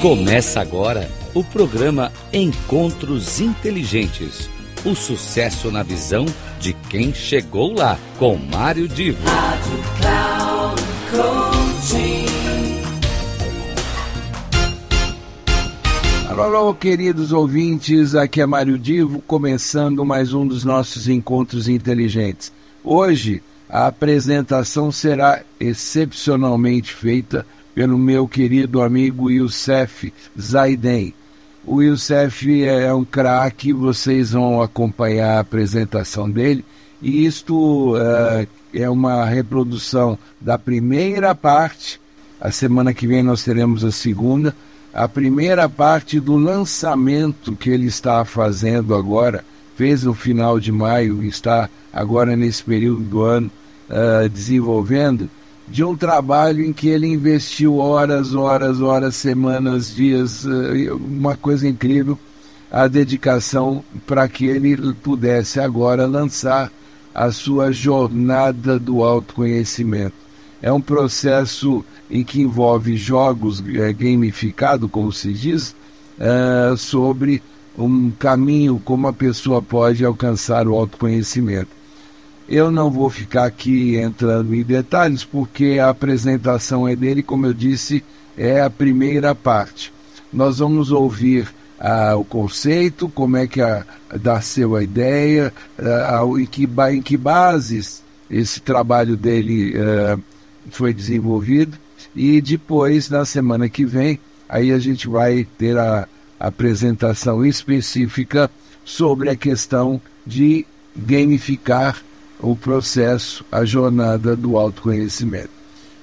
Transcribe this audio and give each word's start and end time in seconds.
Começa 0.00 0.62
agora 0.62 1.10
o 1.34 1.44
programa 1.44 2.10
Encontros 2.32 3.38
Inteligentes. 3.38 4.48
O 4.82 4.94
sucesso 4.94 5.70
na 5.70 5.82
visão 5.82 6.24
de 6.58 6.72
quem 6.72 7.12
chegou 7.12 7.74
lá, 7.74 7.98
com 8.18 8.34
Mário 8.38 8.88
Divo. 8.88 9.22
Rádio 9.26 9.78
Cloud 11.10 11.60
Alô, 16.30 16.42
alô, 16.44 16.74
queridos 16.74 17.30
ouvintes, 17.30 18.14
aqui 18.14 18.40
é 18.40 18.46
Mário 18.46 18.78
Divo, 18.78 19.20
começando 19.26 20.02
mais 20.02 20.32
um 20.32 20.46
dos 20.46 20.64
nossos 20.64 21.10
Encontros 21.10 21.68
Inteligentes. 21.68 22.50
Hoje, 22.82 23.42
a 23.68 23.88
apresentação 23.88 24.90
será 24.90 25.42
excepcionalmente 25.60 26.94
feita 26.94 27.44
pelo 27.74 27.98
meu 27.98 28.26
querido 28.26 28.82
amigo 28.82 29.30
Youssef 29.30 30.12
Zaiden. 30.38 31.14
O 31.64 31.82
Youssef 31.82 32.64
é 32.64 32.92
um 32.92 33.04
craque, 33.04 33.72
vocês 33.72 34.32
vão 34.32 34.62
acompanhar 34.62 35.36
a 35.36 35.40
apresentação 35.40 36.28
dele, 36.28 36.64
e 37.02 37.24
isto 37.24 37.94
uh, 37.94 38.46
é 38.72 38.88
uma 38.88 39.24
reprodução 39.24 40.18
da 40.40 40.58
primeira 40.58 41.34
parte. 41.34 42.00
A 42.40 42.50
semana 42.50 42.94
que 42.94 43.06
vem 43.06 43.22
nós 43.22 43.44
teremos 43.44 43.84
a 43.84 43.92
segunda. 43.92 44.54
A 44.92 45.06
primeira 45.06 45.68
parte 45.68 46.18
do 46.18 46.36
lançamento 46.36 47.54
que 47.54 47.70
ele 47.70 47.86
está 47.86 48.24
fazendo 48.24 48.94
agora, 48.94 49.44
fez 49.76 50.02
no 50.02 50.12
final 50.12 50.58
de 50.60 50.72
maio 50.72 51.22
está 51.22 51.70
agora 51.92 52.36
nesse 52.36 52.62
período 52.62 53.00
do 53.00 53.22
ano 53.22 53.50
uh, 53.88 54.28
desenvolvendo, 54.28 55.30
de 55.70 55.84
um 55.84 55.96
trabalho 55.96 56.64
em 56.64 56.72
que 56.72 56.88
ele 56.88 57.06
investiu 57.06 57.78
horas, 57.78 58.34
horas, 58.34 58.80
horas, 58.80 59.14
semanas, 59.14 59.94
dias, 59.94 60.44
uh, 60.44 60.96
uma 60.96 61.36
coisa 61.36 61.68
incrível, 61.68 62.18
a 62.70 62.88
dedicação 62.88 63.84
para 64.04 64.28
que 64.28 64.46
ele 64.46 64.92
pudesse 64.94 65.60
agora 65.60 66.06
lançar 66.06 66.72
a 67.14 67.30
sua 67.30 67.70
jornada 67.70 68.78
do 68.78 69.04
autoconhecimento. 69.04 70.14
É 70.60 70.72
um 70.72 70.80
processo 70.80 71.84
em 72.10 72.24
que 72.24 72.42
envolve 72.42 72.96
jogos 72.96 73.62
é, 73.74 73.92
gamificado, 73.92 74.88
como 74.88 75.12
se 75.12 75.32
diz, 75.32 75.74
uh, 76.18 76.76
sobre 76.76 77.40
um 77.78 78.10
caminho 78.10 78.80
como 78.84 79.06
a 79.06 79.12
pessoa 79.12 79.62
pode 79.62 80.04
alcançar 80.04 80.66
o 80.66 80.74
autoconhecimento. 80.74 81.79
Eu 82.50 82.68
não 82.68 82.90
vou 82.90 83.08
ficar 83.08 83.44
aqui 83.44 83.96
entrando 83.96 84.52
em 84.52 84.64
detalhes, 84.64 85.22
porque 85.22 85.78
a 85.80 85.88
apresentação 85.88 86.88
é 86.88 86.96
dele, 86.96 87.22
como 87.22 87.46
eu 87.46 87.54
disse, 87.54 88.02
é 88.36 88.60
a 88.60 88.68
primeira 88.68 89.36
parte. 89.36 89.92
Nós 90.32 90.58
vamos 90.58 90.90
ouvir 90.90 91.46
ah, 91.78 92.16
o 92.16 92.24
conceito, 92.24 93.08
como 93.08 93.36
é 93.36 93.46
que 93.46 93.60
a, 93.60 93.86
nasceu 94.20 94.74
a 94.74 94.82
ideia, 94.82 95.54
ah, 95.78 96.22
em, 96.36 96.44
que, 96.44 96.68
em 96.92 97.00
que 97.00 97.16
bases 97.16 98.02
esse 98.28 98.58
trabalho 98.58 99.16
dele 99.16 99.72
ah, 99.76 100.18
foi 100.72 100.92
desenvolvido. 100.92 101.78
E 102.16 102.40
depois, 102.40 103.08
na 103.08 103.24
semana 103.24 103.68
que 103.68 103.84
vem, 103.84 104.18
aí 104.48 104.72
a 104.72 104.78
gente 104.80 105.06
vai 105.06 105.46
ter 105.56 105.78
a 105.78 106.08
apresentação 106.40 107.46
específica 107.46 108.50
sobre 108.84 109.30
a 109.30 109.36
questão 109.36 110.00
de 110.26 110.66
gamificar 110.96 112.02
o 112.42 112.56
processo, 112.56 113.44
a 113.50 113.64
jornada 113.64 114.36
do 114.36 114.56
autoconhecimento. 114.56 115.50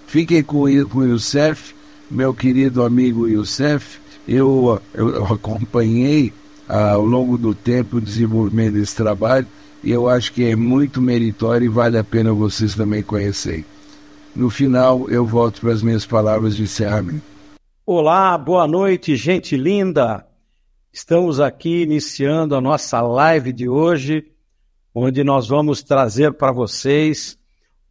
Fiquem 0.08 0.44
com, 0.44 0.64
com 0.90 1.00
o 1.00 1.06
Youssef, 1.06 1.76
meu 2.10 2.34
querido 2.34 2.84
amigo 2.84 3.28
Youssef. 3.28 4.00
Eu, 4.28 4.82
eu 4.94 5.26
acompanhei 5.26 6.34
ah, 6.68 6.92
ao 6.92 7.06
longo 7.06 7.38
do 7.38 7.54
tempo 7.54 7.98
o 7.98 8.02
desenvolvimento 8.02 8.74
desse 8.74 8.96
trabalho 8.96 9.48
e 9.84 9.92
eu 9.92 10.10
acho 10.10 10.34
que 10.34 10.44
é 10.44 10.56
muito 10.56 11.02
meritório 11.02 11.66
e 11.66 11.70
vale 11.70 11.98
a 11.98 12.04
pena 12.04 12.34
vocês 12.34 12.76
também 12.76 13.02
conhecerem. 13.02 13.66
No 14.36 14.50
final, 14.50 15.10
eu 15.10 15.26
volto 15.26 15.62
para 15.62 15.72
as 15.72 15.82
minhas 15.82 16.06
palavras 16.06 16.56
de 16.56 16.64
encerramento. 16.64 17.24
Olá, 17.86 18.38
boa 18.38 18.68
noite, 18.68 19.16
gente 19.16 19.56
linda. 19.56 20.26
Estamos 20.92 21.40
aqui 21.40 21.84
iniciando 21.84 22.56
a 22.56 22.62
nossa 22.62 23.02
live 23.02 23.54
de 23.54 23.70
hoje 23.70 24.26
onde 25.00 25.24
nós 25.24 25.48
vamos 25.48 25.84
trazer 25.84 26.34
para 26.34 26.52
vocês 26.52 27.38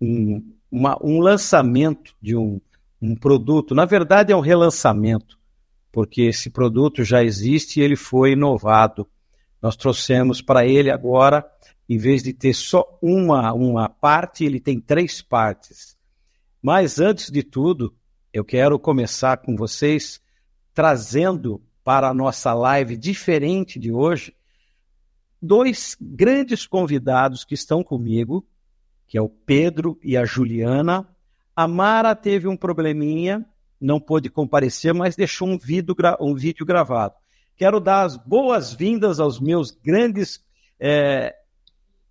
um, 0.01 0.43
uma, 0.69 0.99
um 1.01 1.21
lançamento 1.21 2.13
de 2.21 2.35
um, 2.37 2.61
um 3.01 3.15
produto. 3.15 3.77
Na 3.77 3.85
verdade, 3.85 4.33
é 4.33 4.37
um 4.37 4.41
relançamento, 4.41 5.39
porque 5.93 6.23
esse 6.23 6.51
produto 6.51 7.05
já 7.05 7.23
existe 7.23 7.79
e 7.79 7.83
ele 7.85 7.95
foi 7.95 8.33
inovado. 8.33 9.07
Nós 9.63 9.77
trouxemos 9.77 10.43
para 10.43 10.67
ele 10.67 10.91
agora, 10.91 11.49
em 11.89 11.97
vez 11.97 12.25
de 12.25 12.33
ter 12.33 12.53
só 12.53 12.99
uma, 13.01 13.53
uma 13.53 13.89
parte, 13.89 14.45
ele 14.45 14.59
tem 14.59 14.81
três 14.81 15.23
partes. 15.23 15.97
Mas 16.61 16.99
antes 16.99 17.31
de 17.31 17.45
tudo, 17.45 17.95
eu 18.33 18.45
quero 18.45 18.81
começar 18.81 19.37
com 19.37 19.55
vocês 19.55 20.21
trazendo 20.75 21.63
para 21.85 22.09
a 22.09 22.15
nossa 22.15 22.53
live 22.53 22.97
diferente 22.97 23.79
de 23.79 23.93
hoje 23.93 24.36
dois 25.47 25.97
grandes 26.01 26.67
convidados 26.67 27.45
que 27.45 27.55
estão 27.55 27.83
comigo, 27.83 28.45
que 29.07 29.17
é 29.17 29.23
o 29.23 29.29
Pedro 29.29 29.99
e 30.03 30.17
a 30.17 30.25
Juliana. 30.25 31.07
A 31.55 31.67
Mara 31.69 32.15
teve 32.15 32.49
um 32.49 32.57
probleminha, 32.57 33.47
não 33.81 34.01
pôde 34.01 34.29
comparecer, 34.29 34.93
mas 34.93 35.17
deixou 35.17 35.49
um 35.49 35.59
vídeo, 35.59 35.95
um 36.21 36.35
vídeo 36.35 36.67
gravado. 36.67 37.15
Quero 37.57 37.81
dar 37.81 38.03
as 38.03 38.17
boas-vindas 38.17 39.19
aos 39.19 39.41
meus 39.41 39.71
grandes 39.71 40.45
é, 40.79 41.35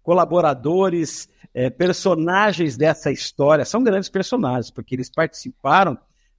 colaboradores, 0.01 1.29
é, 1.53 1.69
personagens 1.69 2.75
dessa 2.77 3.11
história. 3.11 3.65
São 3.65 3.83
grandes 3.83 4.09
personagens, 4.09 4.71
porque 4.71 4.95
eles 4.95 5.09
participaram 5.09 5.97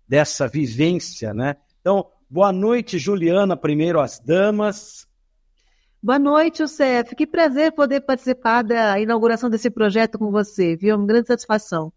dessa 0.08 0.48
vivência, 0.48 1.34
né? 1.34 1.56
Então, 1.80 2.06
boa 2.28 2.52
noite, 2.52 2.98
Juliana, 2.98 3.56
primeiro 3.56 4.00
as 4.00 4.18
damas. 4.18 5.06
Boa 6.06 6.20
noite, 6.20 6.62
Youssef. 6.62 7.16
Que 7.16 7.26
prazer 7.26 7.72
poder 7.72 8.00
participar 8.00 8.62
da 8.62 9.00
inauguração 9.00 9.50
desse 9.50 9.68
projeto 9.68 10.16
com 10.16 10.30
você, 10.30 10.76
viu? 10.76 10.94
É 10.94 10.96
uma 10.96 11.04
grande 11.04 11.26
satisfação. 11.26 11.92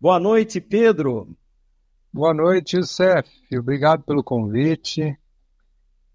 Boa 0.00 0.18
noite, 0.18 0.60
Pedro. 0.60 1.28
Boa 2.12 2.34
noite, 2.34 2.76
Youssef. 2.76 3.30
Obrigado 3.56 4.02
pelo 4.02 4.24
convite. 4.24 5.16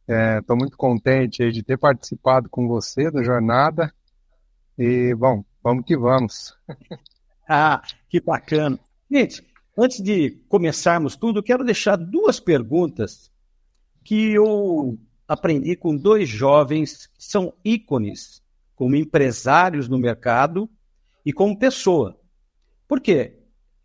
Estou 0.06 0.58
é, 0.58 0.60
muito 0.60 0.76
contente 0.76 1.50
de 1.54 1.64
ter 1.64 1.78
participado 1.78 2.50
com 2.50 2.68
você 2.68 3.10
da 3.10 3.24
jornada. 3.24 3.94
E, 4.78 5.16
bom, 5.16 5.46
vamos 5.64 5.86
que 5.86 5.96
vamos. 5.96 6.54
ah, 7.48 7.82
que 8.10 8.20
bacana. 8.20 8.78
Gente, 9.10 9.48
antes 9.78 10.04
de 10.04 10.32
começarmos 10.50 11.16
tudo, 11.16 11.42
quero 11.42 11.64
deixar 11.64 11.96
duas 11.96 12.42
perguntas 12.42 13.32
que 14.04 14.34
eu 14.34 15.00
aprendi 15.30 15.76
com 15.76 15.96
dois 15.96 16.28
jovens 16.28 17.06
que 17.06 17.24
são 17.24 17.54
ícones 17.64 18.42
como 18.76 18.96
empresários 18.96 19.88
no 19.88 20.00
mercado 20.00 20.68
e 21.24 21.32
como 21.32 21.58
pessoa. 21.58 22.20
Por 22.88 23.00
quê? 23.00 23.38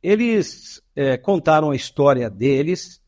Eles 0.02 0.80
é, 0.96 1.18
contaram 1.18 1.70
a 1.70 1.76
história 1.76 2.30
deles 2.30 3.02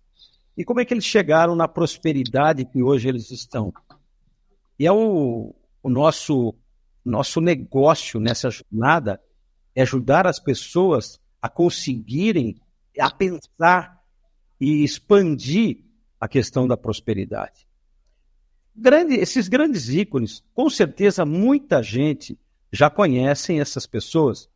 e 0.55 0.65
como 0.65 0.81
é 0.81 0.85
que 0.85 0.93
eles 0.93 1.05
chegaram 1.05 1.57
na 1.57 1.67
prosperidade 1.67 2.67
que 2.67 2.83
hoje 2.83 3.09
eles 3.09 3.31
estão. 3.31 3.73
E 4.79 4.87
é 4.87 4.93
o, 4.93 5.55
o 5.83 5.89
nosso, 5.89 6.55
nosso 7.03 7.41
negócio 7.41 8.21
nessa 8.21 8.51
jornada 8.51 9.19
é 9.75 9.81
ajudar 9.81 10.27
as 10.27 10.39
pessoas 10.39 11.19
a 11.41 11.49
conseguirem 11.49 12.61
a 12.99 13.11
pensar 13.11 14.03
e 14.61 14.85
expandir 14.85 15.85
a 16.21 16.29
questão 16.29 16.67
da 16.67 16.77
prosperidade. 16.77 17.66
Grande, 18.79 19.15
esses 19.15 19.49
grandes 19.49 19.89
ícones, 19.89 20.45
com 20.53 20.69
certeza 20.69 21.25
muita 21.25 21.83
gente 21.83 22.39
já 22.71 22.91
conhecem 22.91 23.59
essas 23.59 23.87
pessoas. 23.87 24.51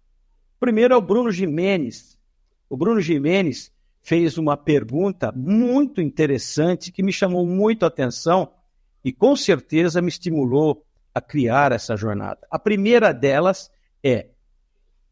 Primeiro 0.58 0.92
é 0.92 0.96
o 0.96 1.00
Bruno 1.00 1.32
Jimenez. 1.32 2.18
O 2.68 2.76
Bruno 2.76 3.00
Jimenez 3.00 3.72
fez 4.02 4.36
uma 4.36 4.58
pergunta 4.58 5.32
muito 5.34 6.02
interessante 6.02 6.92
que 6.92 7.02
me 7.02 7.12
chamou 7.12 7.46
muito 7.46 7.84
a 7.84 7.88
atenção 7.88 8.52
e 9.02 9.10
com 9.10 9.34
certeza 9.34 10.02
me 10.02 10.08
estimulou 10.08 10.84
a 11.14 11.20
criar 11.20 11.72
essa 11.72 11.96
jornada. 11.96 12.46
A 12.50 12.58
primeira 12.58 13.12
delas 13.12 13.70
é: 14.04 14.28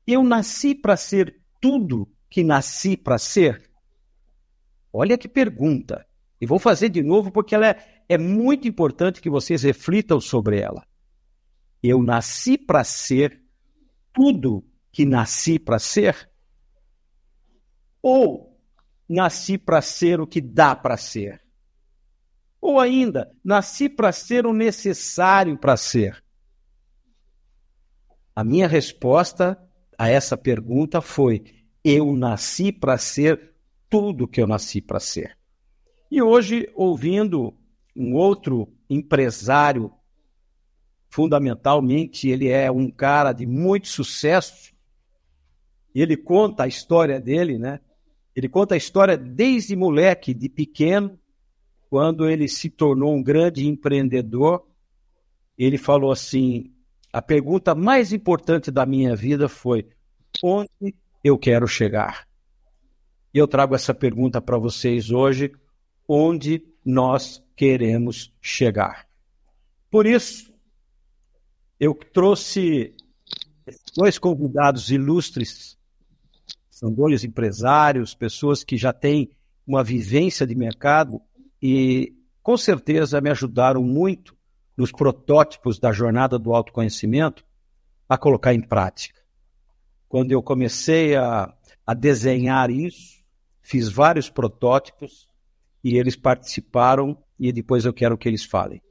eu 0.06 0.22
nasci 0.22 0.74
para 0.74 0.98
ser 0.98 1.40
tudo 1.58 2.06
que 2.28 2.44
nasci 2.44 2.94
para 2.94 3.16
ser? 3.16 3.70
Olha 4.92 5.16
que 5.16 5.28
pergunta. 5.28 6.06
E 6.40 6.46
vou 6.46 6.58
fazer 6.58 6.90
de 6.90 7.02
novo 7.02 7.32
porque 7.32 7.54
ela 7.54 7.68
é 7.68 7.97
é 8.08 8.16
muito 8.16 8.66
importante 8.66 9.20
que 9.20 9.28
vocês 9.28 9.62
reflitam 9.62 10.20
sobre 10.20 10.58
ela. 10.60 10.86
Eu 11.82 12.02
nasci 12.02 12.56
para 12.56 12.82
ser 12.82 13.42
tudo 14.12 14.64
que 14.90 15.04
nasci 15.04 15.58
para 15.58 15.78
ser? 15.78 16.30
Ou 18.02 18.58
nasci 19.08 19.58
para 19.58 19.82
ser 19.82 20.20
o 20.20 20.26
que 20.26 20.40
dá 20.40 20.74
para 20.74 20.96
ser? 20.96 21.42
Ou 22.60 22.80
ainda, 22.80 23.30
nasci 23.44 23.88
para 23.88 24.10
ser 24.10 24.46
o 24.46 24.52
necessário 24.52 25.56
para 25.56 25.76
ser? 25.76 26.22
A 28.34 28.42
minha 28.42 28.66
resposta 28.66 29.58
a 29.96 30.08
essa 30.08 30.36
pergunta 30.36 31.00
foi: 31.00 31.44
eu 31.84 32.16
nasci 32.16 32.72
para 32.72 32.98
ser 32.98 33.54
tudo 33.88 34.28
que 34.28 34.40
eu 34.40 34.46
nasci 34.46 34.80
para 34.80 34.98
ser. 34.98 35.36
E 36.10 36.22
hoje, 36.22 36.70
ouvindo 36.74 37.54
um 37.96 38.14
outro 38.14 38.68
empresário, 38.88 39.92
fundamentalmente, 41.10 42.28
ele 42.28 42.48
é 42.48 42.70
um 42.70 42.90
cara 42.90 43.32
de 43.32 43.46
muito 43.46 43.88
sucesso, 43.88 44.72
ele 45.94 46.16
conta 46.16 46.64
a 46.64 46.68
história 46.68 47.20
dele, 47.20 47.58
né? 47.58 47.80
Ele 48.34 48.48
conta 48.48 48.74
a 48.74 48.78
história 48.78 49.16
desde 49.16 49.74
moleque, 49.74 50.32
de 50.32 50.48
pequeno, 50.48 51.18
quando 51.90 52.28
ele 52.28 52.46
se 52.46 52.70
tornou 52.70 53.14
um 53.14 53.22
grande 53.22 53.66
empreendedor. 53.66 54.64
Ele 55.56 55.76
falou 55.76 56.12
assim: 56.12 56.72
a 57.12 57.20
pergunta 57.20 57.74
mais 57.74 58.12
importante 58.12 58.70
da 58.70 58.86
minha 58.86 59.16
vida 59.16 59.48
foi: 59.48 59.88
onde 60.42 60.94
eu 61.24 61.36
quero 61.36 61.66
chegar? 61.66 62.28
Eu 63.34 63.48
trago 63.48 63.74
essa 63.74 63.92
pergunta 63.92 64.40
para 64.40 64.58
vocês 64.58 65.10
hoje: 65.10 65.50
onde 66.06 66.64
nós 66.84 67.42
queremos 67.58 68.32
chegar? 68.40 69.06
Por 69.90 70.06
isso, 70.06 70.54
eu 71.78 71.92
trouxe 71.92 72.94
dois 73.96 74.18
convidados 74.18 74.90
ilustres 74.90 75.76
são 76.78 76.92
dois 76.92 77.24
empresários, 77.24 78.14
pessoas 78.14 78.62
que 78.62 78.76
já 78.76 78.92
têm 78.92 79.32
uma 79.66 79.82
vivência 79.82 80.46
de 80.46 80.54
mercado 80.54 81.20
e 81.60 82.14
com 82.40 82.56
certeza 82.56 83.20
me 83.20 83.28
ajudaram 83.30 83.82
muito 83.82 84.36
nos 84.76 84.92
protótipos 84.92 85.80
da 85.80 85.90
jornada 85.90 86.38
do 86.38 86.54
autoconhecimento 86.54 87.44
a 88.08 88.16
colocar 88.16 88.54
em 88.54 88.60
prática. 88.60 89.20
Quando 90.08 90.30
eu 90.30 90.40
comecei 90.40 91.16
a, 91.16 91.52
a 91.84 91.94
desenhar 91.94 92.70
isso, 92.70 93.24
fiz 93.60 93.88
vários 93.88 94.30
protótipos 94.30 95.26
e 95.82 95.98
eles 95.98 96.14
participaram 96.14 97.18
e 97.38 97.52
depois 97.52 97.84
eu 97.84 97.92
quero 97.92 98.18
que 98.18 98.28
eles 98.28 98.44
falem. 98.44 98.82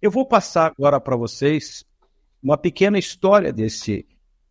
Eu 0.00 0.10
vou 0.10 0.26
passar 0.26 0.72
agora 0.76 1.00
para 1.00 1.16
vocês 1.16 1.84
uma 2.42 2.56
pequena 2.56 2.98
história 2.98 3.52
desse 3.52 4.06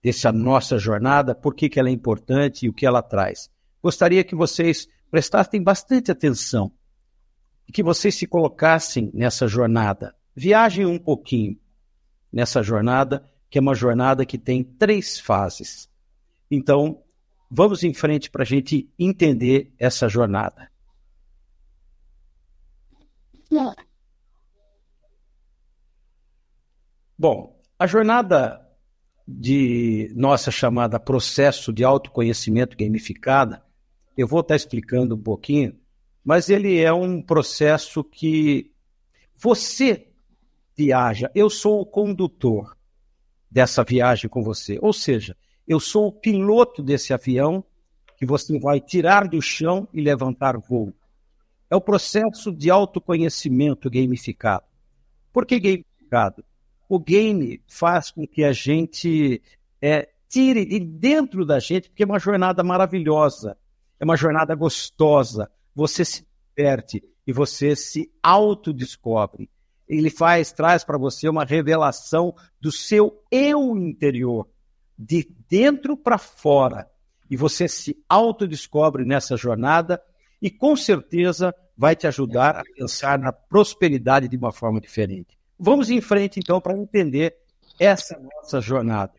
dessa 0.06 0.32
nossa 0.32 0.78
jornada, 0.78 1.34
por 1.34 1.56
que, 1.56 1.68
que 1.68 1.80
ela 1.80 1.90
é 1.90 1.92
importante 1.92 2.66
e 2.66 2.70
o 2.70 2.74
que 2.74 2.86
ela 2.86 3.02
traz. 3.02 3.50
Gostaria 3.82 4.24
que 4.24 4.36
vocês 4.36 4.88
prestassem 5.10 5.64
bastante 5.64 6.12
atenção 6.12 6.72
e 7.68 7.72
que 7.72 7.82
vocês 7.82 8.14
se 8.14 8.28
colocassem 8.28 9.10
nessa 9.16 9.48
jornada. 9.48 10.16
Viajem 10.36 10.86
um 10.86 11.00
pouquinho 11.00 11.58
nessa 12.32 12.62
jornada, 12.62 13.28
que 13.50 13.58
é 13.58 13.62
uma 13.62 13.74
jornada 13.74 14.28
que 14.28 14.38
tem 14.38 14.64
três 14.64 15.20
fases. 15.20 15.90
Então, 16.52 17.02
vamos 17.50 17.84
em 17.84 17.94
frente 17.94 18.30
para 18.30 18.44
a 18.44 18.46
gente 18.46 18.88
entender 19.00 19.74
essa 19.80 20.08
jornada. 20.08 20.70
Bom, 27.18 27.60
a 27.80 27.88
jornada 27.88 28.62
de 29.28 30.12
nossa 30.16 30.52
chamada 30.52 31.00
processo 31.00 31.74
de 31.74 31.84
autoconhecimento 31.84 32.78
gamificada, 32.78 33.64
eu 34.18 34.28
vou 34.28 34.42
estar 34.42 34.56
explicando 34.56 35.16
um 35.16 35.22
pouquinho, 35.22 35.78
mas 36.24 36.50
ele 36.50 36.80
é 36.80 36.92
um 36.92 37.22
processo 37.22 38.04
que 38.04 38.72
você 39.36 40.08
viaja, 40.76 41.32
eu 41.34 41.50
sou 41.50 41.82
o 41.82 41.86
condutor 41.86 42.78
dessa 43.50 43.84
viagem 43.84 44.30
com 44.30 44.44
você, 44.44 44.78
ou 44.82 44.92
seja, 44.92 45.36
eu 45.68 45.80
sou 45.80 46.08
o 46.08 46.12
piloto 46.12 46.84
desse 46.84 47.14
avião 47.14 47.64
que 48.18 48.26
você 48.26 48.58
vai 48.60 48.80
tirar 48.80 49.28
do 49.28 49.42
chão 49.42 49.88
e 49.94 50.02
levantar 50.02 50.58
voo. 50.58 50.94
É 51.70 51.76
o 51.76 51.82
processo 51.82 52.52
de 52.52 52.70
autoconhecimento 52.70 53.90
gamificado. 53.90 54.66
Por 55.34 55.46
que 55.46 55.60
gamificado? 55.60 56.44
o 56.88 57.00
game 57.00 57.62
faz 57.68 58.12
com 58.12 58.28
que 58.28 58.44
a 58.44 58.54
gente 58.54 59.42
é, 59.82 60.10
tire 60.30 60.66
de 60.66 60.80
dentro 60.80 61.46
da 61.46 61.60
gente, 61.60 61.90
porque 61.90 62.04
é 62.04 62.06
uma 62.06 62.20
jornada 62.20 62.64
maravilhosa, 62.64 63.58
é 64.00 64.06
uma 64.06 64.16
jornada 64.16 64.54
gostosa. 64.56 65.50
Você 65.74 66.06
se 66.06 66.26
diverte 66.56 67.04
e 67.26 67.34
você 67.34 67.76
se 67.76 68.12
autodescobre. 68.22 69.50
Ele 69.88 70.10
faz, 70.10 70.52
traz 70.52 70.84
para 70.84 70.98
você 70.98 71.28
uma 71.28 71.44
revelação 71.44 72.34
do 72.60 72.72
seu 72.72 73.22
eu 73.30 73.78
interior, 73.78 74.48
de 74.98 75.30
dentro 75.50 75.98
para 75.98 76.18
fora. 76.18 76.90
E 77.30 77.36
você 77.36 77.68
se 77.68 77.98
autodescobre 78.08 79.04
nessa 79.04 79.36
jornada 79.36 80.02
e 80.42 80.50
com 80.50 80.76
certeza 80.76 81.54
vai 81.78 81.96
te 81.96 82.08
ajudar 82.08 82.58
a 82.58 82.64
pensar 82.64 83.20
na 83.20 83.32
prosperidade 83.32 84.28
de 84.28 84.38
uma 84.38 84.52
forma 84.52 84.80
diferente. 84.80 85.38
Vamos 85.58 85.90
em 85.90 86.02
frente, 86.02 86.40
então, 86.40 86.60
para 86.60 86.78
entender 86.78 87.36
essa 87.80 88.20
nossa 88.20 88.62
jornada. 88.62 89.14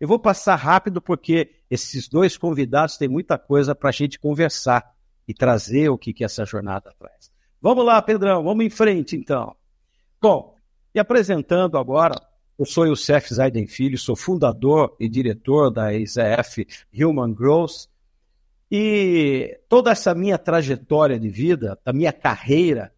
Eu 0.00 0.06
vou 0.06 0.18
passar 0.18 0.54
rápido 0.56 1.00
porque 1.00 1.50
esses 1.70 2.08
dois 2.08 2.36
convidados 2.36 2.96
têm 2.96 3.08
muita 3.08 3.36
coisa 3.36 3.74
para 3.74 3.88
a 3.88 3.92
gente 3.92 4.18
conversar 4.18 4.94
e 5.26 5.34
trazer 5.34 5.88
o 5.88 5.98
que, 5.98 6.12
que 6.12 6.24
essa 6.24 6.44
jornada 6.44 6.92
traz. 6.98 7.30
Vamos 7.60 7.84
lá, 7.84 8.00
Pedrão, 8.00 8.42
vamos 8.44 8.64
em 8.64 8.70
frente, 8.70 9.16
então. 9.16 9.54
Bom, 10.20 10.54
e 10.94 11.00
apresentando 11.00 11.76
agora, 11.76 12.14
eu 12.58 12.64
sou 12.64 12.86
Youssef 12.86 13.34
Zaiden 13.34 13.66
Filho, 13.66 13.98
sou 13.98 14.16
fundador 14.16 14.96
e 14.98 15.08
diretor 15.08 15.70
da 15.70 15.92
IZF 15.92 16.66
Human 16.94 17.32
Growth, 17.32 17.86
e 18.70 19.58
toda 19.68 19.90
essa 19.90 20.14
minha 20.14 20.36
trajetória 20.36 21.18
de 21.18 21.28
vida, 21.28 21.78
da 21.84 21.92
minha 21.92 22.12
carreira, 22.12 22.92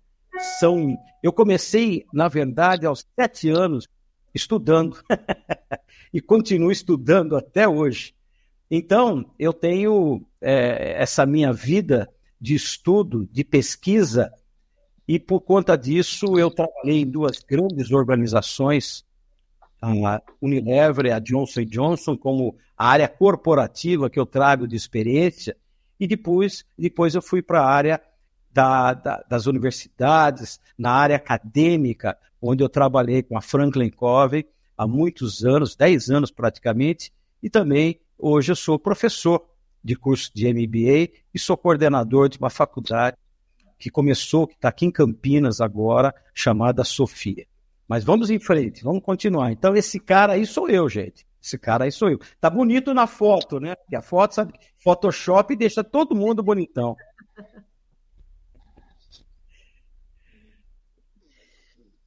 são. 0.58 0.96
Eu 1.22 1.32
comecei, 1.32 2.06
na 2.12 2.28
verdade, 2.28 2.86
aos 2.86 3.06
sete 3.18 3.50
anos, 3.50 3.86
estudando, 4.34 4.96
e 6.12 6.20
continuo 6.20 6.72
estudando 6.72 7.36
até 7.36 7.68
hoje. 7.68 8.14
Então, 8.70 9.30
eu 9.38 9.52
tenho 9.52 10.24
é, 10.40 11.02
essa 11.02 11.26
minha 11.26 11.52
vida 11.52 12.08
de 12.40 12.54
estudo, 12.54 13.28
de 13.30 13.44
pesquisa, 13.44 14.32
e 15.06 15.18
por 15.18 15.40
conta 15.40 15.76
disso 15.76 16.38
eu 16.38 16.50
trabalhei 16.50 17.02
em 17.02 17.10
duas 17.10 17.40
grandes 17.40 17.90
organizações, 17.90 19.04
a 19.80 20.22
Unilever 20.40 21.14
a 21.14 21.18
Johnson 21.18 21.64
Johnson, 21.64 22.16
como 22.16 22.56
a 22.76 22.88
área 22.88 23.08
corporativa 23.08 24.10
que 24.10 24.18
eu 24.18 24.26
trago 24.26 24.66
de 24.66 24.76
experiência, 24.76 25.56
e 25.98 26.06
depois, 26.06 26.64
depois 26.78 27.14
eu 27.14 27.22
fui 27.22 27.42
para 27.42 27.60
a 27.60 27.68
área 27.70 28.00
da, 28.52 28.94
da, 28.94 29.24
das 29.28 29.46
universidades, 29.46 30.60
na 30.76 30.92
área 30.92 31.16
acadêmica, 31.16 32.16
onde 32.40 32.62
eu 32.62 32.68
trabalhei 32.68 33.22
com 33.22 33.36
a 33.36 33.42
Franklin 33.42 33.90
Covey 33.90 34.46
há 34.76 34.86
muitos 34.86 35.44
anos, 35.44 35.76
10 35.76 36.10
anos 36.10 36.30
praticamente, 36.30 37.12
e 37.42 37.50
também 37.50 38.00
hoje 38.18 38.52
eu 38.52 38.56
sou 38.56 38.78
professor 38.78 39.46
de 39.82 39.94
curso 39.94 40.30
de 40.34 40.52
MBA 40.52 41.12
e 41.34 41.38
sou 41.38 41.56
coordenador 41.56 42.28
de 42.28 42.38
uma 42.38 42.50
faculdade 42.50 43.16
que 43.78 43.90
começou, 43.90 44.46
que 44.46 44.54
está 44.54 44.68
aqui 44.68 44.84
em 44.84 44.90
Campinas 44.90 45.60
agora, 45.60 46.14
chamada 46.34 46.84
Sofia. 46.84 47.46
Mas 47.90 48.04
vamos 48.04 48.30
em 48.30 48.38
frente, 48.38 48.84
vamos 48.84 49.02
continuar. 49.02 49.50
Então, 49.50 49.74
esse 49.74 49.98
cara 49.98 50.34
aí 50.34 50.46
sou 50.46 50.68
eu, 50.68 50.88
gente. 50.88 51.26
Esse 51.42 51.58
cara 51.58 51.86
aí 51.86 51.90
sou 51.90 52.08
eu. 52.08 52.20
Tá 52.40 52.48
bonito 52.48 52.94
na 52.94 53.08
foto, 53.08 53.58
né? 53.58 53.74
Porque 53.74 53.96
a 53.96 54.00
foto, 54.00 54.32
sabe, 54.32 54.54
Photoshop 54.78 55.56
deixa 55.56 55.82
todo 55.82 56.14
mundo 56.14 56.40
bonitão. 56.40 56.96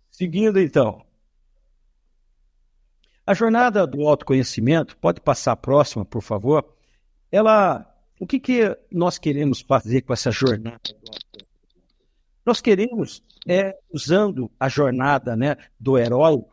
Seguindo 0.09 0.57
então. 0.57 1.05
A 3.27 3.33
jornada 3.33 3.85
do 3.85 4.07
autoconhecimento, 4.07 4.95
pode 4.95 5.19
passar 5.19 5.51
a 5.51 5.57
próxima, 5.57 6.05
por 6.05 6.21
favor. 6.21 6.65
Ela, 7.29 7.93
o 8.21 8.25
que, 8.25 8.39
que 8.39 8.77
nós 8.89 9.17
queremos 9.17 9.59
fazer 9.59 10.03
com 10.03 10.13
essa 10.13 10.31
jornada? 10.31 10.79
Nós 12.45 12.59
queremos, 12.59 13.23
é, 13.47 13.75
usando 13.91 14.51
a 14.59 14.67
jornada 14.67 15.35
né, 15.35 15.55
do 15.79 15.97
herói, 15.97 16.43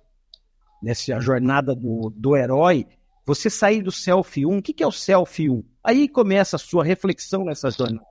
nessa 0.82 1.20
jornada 1.20 1.75
do, 1.75 2.12
do 2.14 2.37
herói, 2.37 2.87
você 3.26 3.50
sair 3.50 3.82
do 3.82 3.92
self 3.92 4.44
1. 4.44 4.59
O 4.59 4.62
que, 4.62 4.73
que 4.73 4.82
é 4.82 4.87
o 4.87 4.92
self 4.92 5.49
1? 5.49 5.62
Aí 5.82 6.09
começa 6.09 6.56
a 6.56 6.59
sua 6.59 6.85
reflexão 6.85 7.44
nessa 7.44 7.70
jornada. 7.70 8.06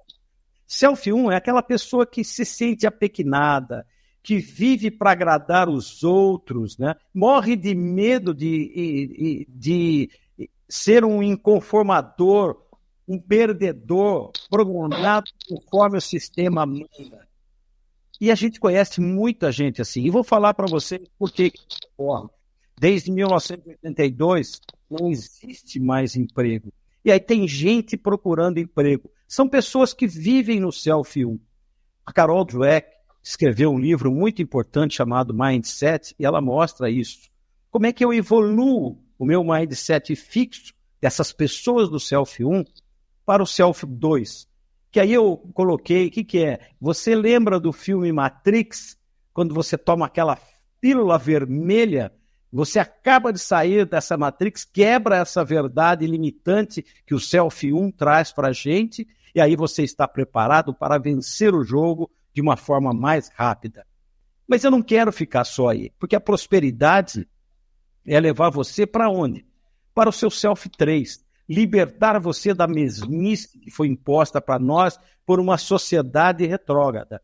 Self 0.67 1.11
1 1.11 1.31
é 1.31 1.35
aquela 1.35 1.63
pessoa 1.63 2.05
que 2.05 2.23
se 2.23 2.45
sente 2.45 2.85
apequenada, 2.85 3.85
que 4.21 4.37
vive 4.37 4.91
para 4.91 5.11
agradar 5.11 5.67
os 5.67 6.03
outros, 6.03 6.77
né? 6.77 6.95
morre 7.13 7.55
de 7.55 7.73
medo 7.73 8.33
de, 8.33 9.47
de, 9.47 9.47
de 9.49 10.47
ser 10.67 11.03
um 11.03 11.23
inconformador, 11.23 12.61
um 13.07 13.19
perdedor, 13.19 14.31
programado 14.49 15.31
conforme 15.47 15.97
o 15.97 16.01
sistema 16.01 16.65
manda. 16.65 17.28
E 18.19 18.31
a 18.31 18.35
gente 18.35 18.59
conhece 18.59 18.99
muita 18.99 19.51
gente 19.51 19.81
assim. 19.81 20.01
E 20.01 20.09
vou 20.09 20.23
falar 20.23 20.53
para 20.53 20.67
você 20.67 21.01
porque, 21.17 21.53
ó, 21.97 22.27
desde 22.77 23.11
1982 23.11 24.59
não 24.89 25.09
existe 25.09 25.79
mais 25.79 26.15
emprego. 26.15 26.73
E 27.03 27.11
aí 27.11 27.19
tem 27.19 27.47
gente 27.47 27.95
procurando 27.95 28.57
emprego. 28.57 29.09
São 29.27 29.47
pessoas 29.47 29.93
que 29.93 30.05
vivem 30.05 30.59
no 30.59 30.71
self 30.71 31.23
1. 31.23 31.39
A 32.05 32.11
Carol 32.11 32.43
Dweck 32.43 32.89
escreveu 33.23 33.71
um 33.71 33.79
livro 33.79 34.11
muito 34.11 34.41
importante 34.41 34.95
chamado 34.95 35.33
Mindset 35.33 36.15
e 36.19 36.25
ela 36.25 36.41
mostra 36.41 36.89
isso. 36.89 37.29
Como 37.71 37.85
é 37.85 37.93
que 37.93 38.03
eu 38.03 38.11
evoluo 38.11 38.97
o 39.17 39.25
meu 39.25 39.43
mindset 39.43 40.15
fixo 40.15 40.73
dessas 40.99 41.31
pessoas 41.31 41.87
do 41.87 41.99
self 41.99 42.43
1 42.43 42.65
para 43.25 43.43
o 43.43 43.47
self 43.47 43.85
2? 43.85 44.48
Que 44.91 44.99
aí 44.99 45.13
eu 45.13 45.37
coloquei, 45.53 46.07
o 46.07 46.11
que, 46.11 46.23
que 46.23 46.43
é? 46.43 46.59
Você 46.81 47.15
lembra 47.15 47.59
do 47.59 47.71
filme 47.71 48.11
Matrix, 48.11 48.97
quando 49.33 49.53
você 49.53 49.77
toma 49.77 50.07
aquela 50.07 50.37
pílula 50.81 51.17
vermelha, 51.17 52.11
você 52.51 52.79
acaba 52.79 53.31
de 53.31 53.39
sair 53.39 53.85
dessa 53.85 54.17
Matrix, 54.17 54.65
quebra 54.65 55.17
essa 55.17 55.45
verdade 55.45 56.07
limitante 56.07 56.83
que 57.05 57.13
o 57.13 57.19
Self 57.19 57.71
1 57.71 57.91
traz 57.91 58.31
para 58.31 58.47
a 58.47 58.53
gente, 58.53 59.07
e 59.35 59.39
aí 59.39 59.55
você 59.55 59.83
está 59.83 60.07
preparado 60.07 60.73
para 60.73 60.97
vencer 60.97 61.53
o 61.53 61.63
jogo 61.63 62.09
de 62.33 62.41
uma 62.41 62.57
forma 62.57 62.91
mais 62.91 63.29
rápida. 63.29 63.85
Mas 64.47 64.63
eu 64.63 64.71
não 64.71 64.81
quero 64.81 65.11
ficar 65.11 65.43
só 65.43 65.69
aí, 65.69 65.91
porque 65.99 66.15
a 66.15 66.19
prosperidade 66.19 67.27
é 68.07 68.19
levar 68.19 68.49
você 68.49 68.87
para 68.87 69.07
onde? 69.07 69.45
Para 69.93 70.09
o 70.09 70.13
seu 70.13 70.31
Self 70.31 70.67
3 70.69 71.23
libertar 71.49 72.19
você 72.19 72.53
da 72.53 72.67
mesmice 72.67 73.59
que 73.59 73.71
foi 73.71 73.87
imposta 73.87 74.39
para 74.39 74.59
nós 74.59 74.99
por 75.25 75.39
uma 75.39 75.57
sociedade 75.57 76.45
retrógrada. 76.45 77.21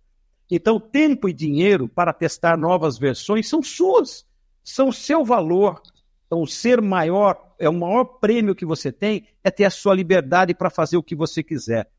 Então, 0.49 0.79
tempo 0.79 1.29
e 1.29 1.33
dinheiro 1.33 1.87
para 1.87 2.11
testar 2.11 2.57
novas 2.57 2.97
versões 2.97 3.47
são 3.47 3.61
suas, 3.61 4.25
são 4.63 4.91
seu 4.91 5.23
valor. 5.23 5.79
Então, 6.25 6.43
ser 6.45 6.81
maior, 6.81 7.55
é 7.59 7.69
o 7.69 7.73
maior 7.73 8.03
prêmio 8.19 8.55
que 8.55 8.65
você 8.65 8.91
tem, 8.91 9.27
é 9.43 9.51
ter 9.51 9.65
a 9.65 9.69
sua 9.69 9.93
liberdade 9.93 10.55
para 10.55 10.71
fazer 10.71 10.97
o 10.97 11.03
que 11.03 11.15
você 11.15 11.43
quiser. 11.43 11.89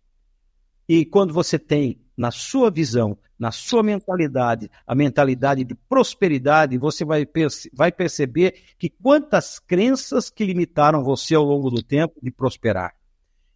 E 0.89 1.05
quando 1.05 1.33
você 1.33 1.59
tem 1.59 2.06
na 2.17 2.31
sua 2.31 2.71
visão, 2.71 3.19
na 3.39 3.53
sua 3.53 3.83
mentalidade, 3.83 4.71
a 4.87 4.95
mentalidade 4.95 5.65
de 5.65 5.75
prosperidade, 5.75 6.79
você 6.79 7.05
vai, 7.05 7.27
perce 7.27 7.71
vai 7.75 7.93
perceber 7.93 8.55
que 8.79 8.89
quantas 8.89 9.59
crenças 9.59 10.31
que 10.31 10.45
limitaram 10.45 11.05
você 11.05 11.35
ao 11.35 11.45
longo 11.45 11.71
do 11.71 11.83
tempo 11.83 12.15
de 12.23 12.31
prosperar. 12.31 12.95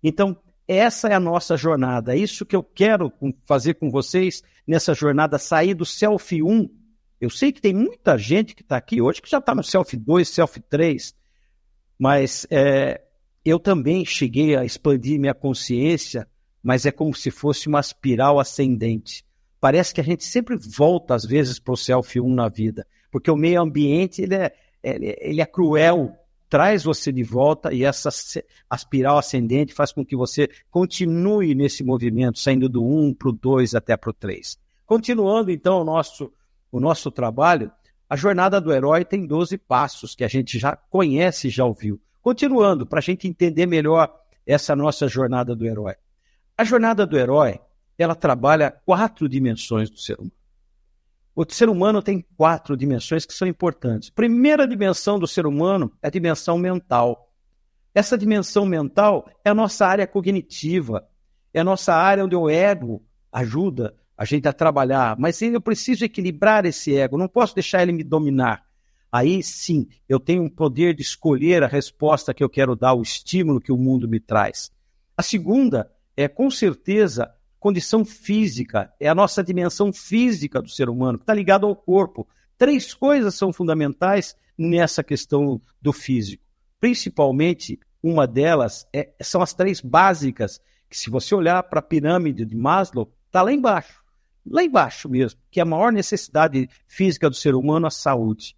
Então, 0.02 0.36
essa 0.68 1.08
é 1.08 1.14
a 1.14 1.20
nossa 1.20 1.56
jornada. 1.56 2.14
É 2.14 2.18
isso 2.18 2.46
que 2.46 2.54
eu 2.54 2.62
quero 2.62 3.12
fazer 3.46 3.74
com 3.74 3.90
vocês 3.90 4.42
nessa 4.66 4.94
jornada, 4.94 5.38
sair 5.38 5.74
do 5.74 5.84
Self 5.84 6.42
1. 6.42 6.68
Eu 7.20 7.30
sei 7.30 7.50
que 7.50 7.60
tem 7.60 7.74
muita 7.74 8.16
gente 8.16 8.54
que 8.54 8.62
está 8.62 8.76
aqui 8.76 9.00
hoje 9.00 9.20
que 9.20 9.30
já 9.30 9.38
está 9.38 9.54
no 9.54 9.64
Self 9.64 9.96
2, 9.96 10.28
Self 10.28 10.60
3, 10.60 11.14
mas 11.98 12.46
é, 12.50 13.02
eu 13.44 13.58
também 13.58 14.04
cheguei 14.04 14.56
a 14.56 14.64
expandir 14.64 15.18
minha 15.18 15.34
consciência 15.34 16.28
mas 16.62 16.86
é 16.86 16.90
como 16.90 17.14
se 17.14 17.30
fosse 17.30 17.68
uma 17.68 17.80
espiral 17.80 18.38
ascendente. 18.38 19.24
Parece 19.60 19.94
que 19.94 20.00
a 20.00 20.04
gente 20.04 20.24
sempre 20.24 20.56
volta, 20.56 21.14
às 21.14 21.24
vezes, 21.24 21.58
para 21.58 21.74
o 21.74 21.76
self 21.76 22.20
1 22.20 22.34
na 22.34 22.48
vida, 22.48 22.86
porque 23.10 23.30
o 23.30 23.36
meio 23.36 23.60
ambiente 23.60 24.22
ele 24.22 24.34
é, 24.34 24.52
ele 24.82 25.40
é 25.40 25.46
cruel, 25.46 26.14
traz 26.48 26.82
você 26.82 27.12
de 27.12 27.22
volta 27.22 27.72
e 27.72 27.84
essa 27.84 28.08
espiral 28.74 29.18
ascendente 29.18 29.72
faz 29.72 29.92
com 29.92 30.04
que 30.04 30.16
você 30.16 30.48
continue 30.70 31.54
nesse 31.54 31.84
movimento, 31.84 32.38
saindo 32.38 32.68
do 32.68 32.84
1 32.84 33.14
para 33.14 33.28
o 33.28 33.32
2 33.32 33.74
até 33.74 33.96
para 33.96 34.10
o 34.10 34.12
3. 34.12 34.58
Continuando, 34.84 35.50
então, 35.50 35.80
o 35.80 35.84
nosso, 35.84 36.32
o 36.72 36.80
nosso 36.80 37.10
trabalho, 37.10 37.70
a 38.08 38.16
jornada 38.16 38.60
do 38.60 38.72
herói 38.72 39.04
tem 39.04 39.24
12 39.24 39.56
passos 39.58 40.16
que 40.16 40.24
a 40.24 40.28
gente 40.28 40.58
já 40.58 40.74
conhece 40.74 41.48
já 41.48 41.64
ouviu. 41.64 42.00
Continuando, 42.20 42.84
para 42.84 42.98
a 42.98 43.02
gente 43.02 43.28
entender 43.28 43.66
melhor 43.66 44.12
essa 44.44 44.74
nossa 44.74 45.06
jornada 45.06 45.54
do 45.54 45.64
herói. 45.64 45.94
A 46.60 46.64
jornada 46.64 47.06
do 47.06 47.16
herói, 47.16 47.58
ela 47.96 48.14
trabalha 48.14 48.70
quatro 48.84 49.26
dimensões 49.26 49.88
do 49.88 49.96
ser 49.96 50.18
humano. 50.18 50.32
O 51.34 51.46
ser 51.48 51.70
humano 51.70 52.02
tem 52.02 52.22
quatro 52.36 52.76
dimensões 52.76 53.24
que 53.24 53.32
são 53.32 53.48
importantes. 53.48 54.10
Primeira 54.10 54.68
dimensão 54.68 55.18
do 55.18 55.26
ser 55.26 55.46
humano 55.46 55.90
é 56.02 56.08
a 56.08 56.10
dimensão 56.10 56.58
mental. 56.58 57.32
Essa 57.94 58.18
dimensão 58.18 58.66
mental 58.66 59.26
é 59.42 59.48
a 59.48 59.54
nossa 59.54 59.86
área 59.86 60.06
cognitiva, 60.06 61.08
é 61.54 61.60
a 61.60 61.64
nossa 61.64 61.94
área 61.94 62.26
onde 62.26 62.36
o 62.36 62.50
ego 62.50 63.02
ajuda 63.32 63.96
a 64.14 64.26
gente 64.26 64.46
a 64.46 64.52
trabalhar. 64.52 65.18
Mas 65.18 65.40
eu 65.40 65.62
preciso 65.62 66.04
equilibrar 66.04 66.66
esse 66.66 66.94
ego, 66.94 67.16
não 67.16 67.26
posso 67.26 67.54
deixar 67.54 67.80
ele 67.80 67.92
me 67.92 68.04
dominar. 68.04 68.66
Aí 69.10 69.42
sim, 69.42 69.88
eu 70.06 70.20
tenho 70.20 70.42
um 70.42 70.50
poder 70.50 70.94
de 70.94 71.00
escolher 71.00 71.62
a 71.62 71.66
resposta 71.66 72.34
que 72.34 72.44
eu 72.44 72.50
quero 72.50 72.76
dar, 72.76 72.92
o 72.92 73.00
estímulo 73.00 73.62
que 73.62 73.72
o 73.72 73.78
mundo 73.78 74.06
me 74.06 74.20
traz. 74.20 74.70
A 75.16 75.22
segunda 75.22 75.90
é 76.22 76.28
com 76.28 76.50
certeza 76.50 77.32
condição 77.58 78.04
física, 78.04 78.92
é 79.00 79.08
a 79.08 79.14
nossa 79.14 79.42
dimensão 79.42 79.92
física 79.92 80.60
do 80.60 80.68
ser 80.68 80.88
humano, 80.88 81.18
que 81.18 81.22
está 81.22 81.34
ligado 81.34 81.66
ao 81.66 81.74
corpo. 81.74 82.28
Três 82.58 82.92
coisas 82.92 83.34
são 83.34 83.52
fundamentais 83.52 84.36
nessa 84.56 85.02
questão 85.02 85.60
do 85.80 85.92
físico. 85.92 86.42
Principalmente, 86.78 87.78
uma 88.02 88.26
delas 88.26 88.86
é, 88.92 89.12
são 89.22 89.40
as 89.40 89.54
três 89.54 89.80
básicas, 89.80 90.60
que 90.88 90.98
se 90.98 91.08
você 91.08 91.34
olhar 91.34 91.62
para 91.62 91.80
a 91.80 91.82
pirâmide 91.82 92.44
de 92.44 92.56
Maslow, 92.56 93.12
está 93.26 93.42
lá 93.42 93.52
embaixo. 93.52 94.02
Lá 94.44 94.62
embaixo 94.62 95.08
mesmo, 95.08 95.38
que 95.50 95.60
é 95.60 95.62
a 95.62 95.66
maior 95.66 95.92
necessidade 95.92 96.68
física 96.86 97.28
do 97.28 97.36
ser 97.36 97.54
humano, 97.54 97.86
a 97.86 97.90
saúde. 97.90 98.56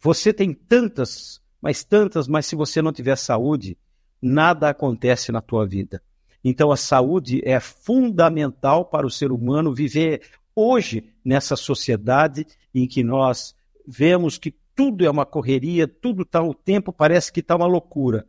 Você 0.00 0.32
tem 0.32 0.52
tantas, 0.52 1.40
mas 1.60 1.84
tantas, 1.84 2.26
mas 2.26 2.46
se 2.46 2.56
você 2.56 2.82
não 2.82 2.92
tiver 2.92 3.16
saúde, 3.16 3.78
nada 4.20 4.70
acontece 4.70 5.30
na 5.30 5.40
tua 5.40 5.66
vida. 5.66 6.02
Então, 6.44 6.70
a 6.70 6.76
saúde 6.76 7.40
é 7.42 7.58
fundamental 7.58 8.84
para 8.84 9.06
o 9.06 9.10
ser 9.10 9.32
humano 9.32 9.74
viver 9.74 10.20
hoje 10.54 11.10
nessa 11.24 11.56
sociedade 11.56 12.46
em 12.74 12.86
que 12.86 13.02
nós 13.02 13.56
vemos 13.86 14.36
que 14.36 14.54
tudo 14.74 15.06
é 15.06 15.10
uma 15.10 15.24
correria, 15.24 15.88
tudo 15.88 16.22
está 16.22 16.42
o 16.42 16.52
tempo 16.52 16.92
parece 16.92 17.32
que 17.32 17.40
está 17.40 17.56
uma 17.56 17.66
loucura. 17.66 18.26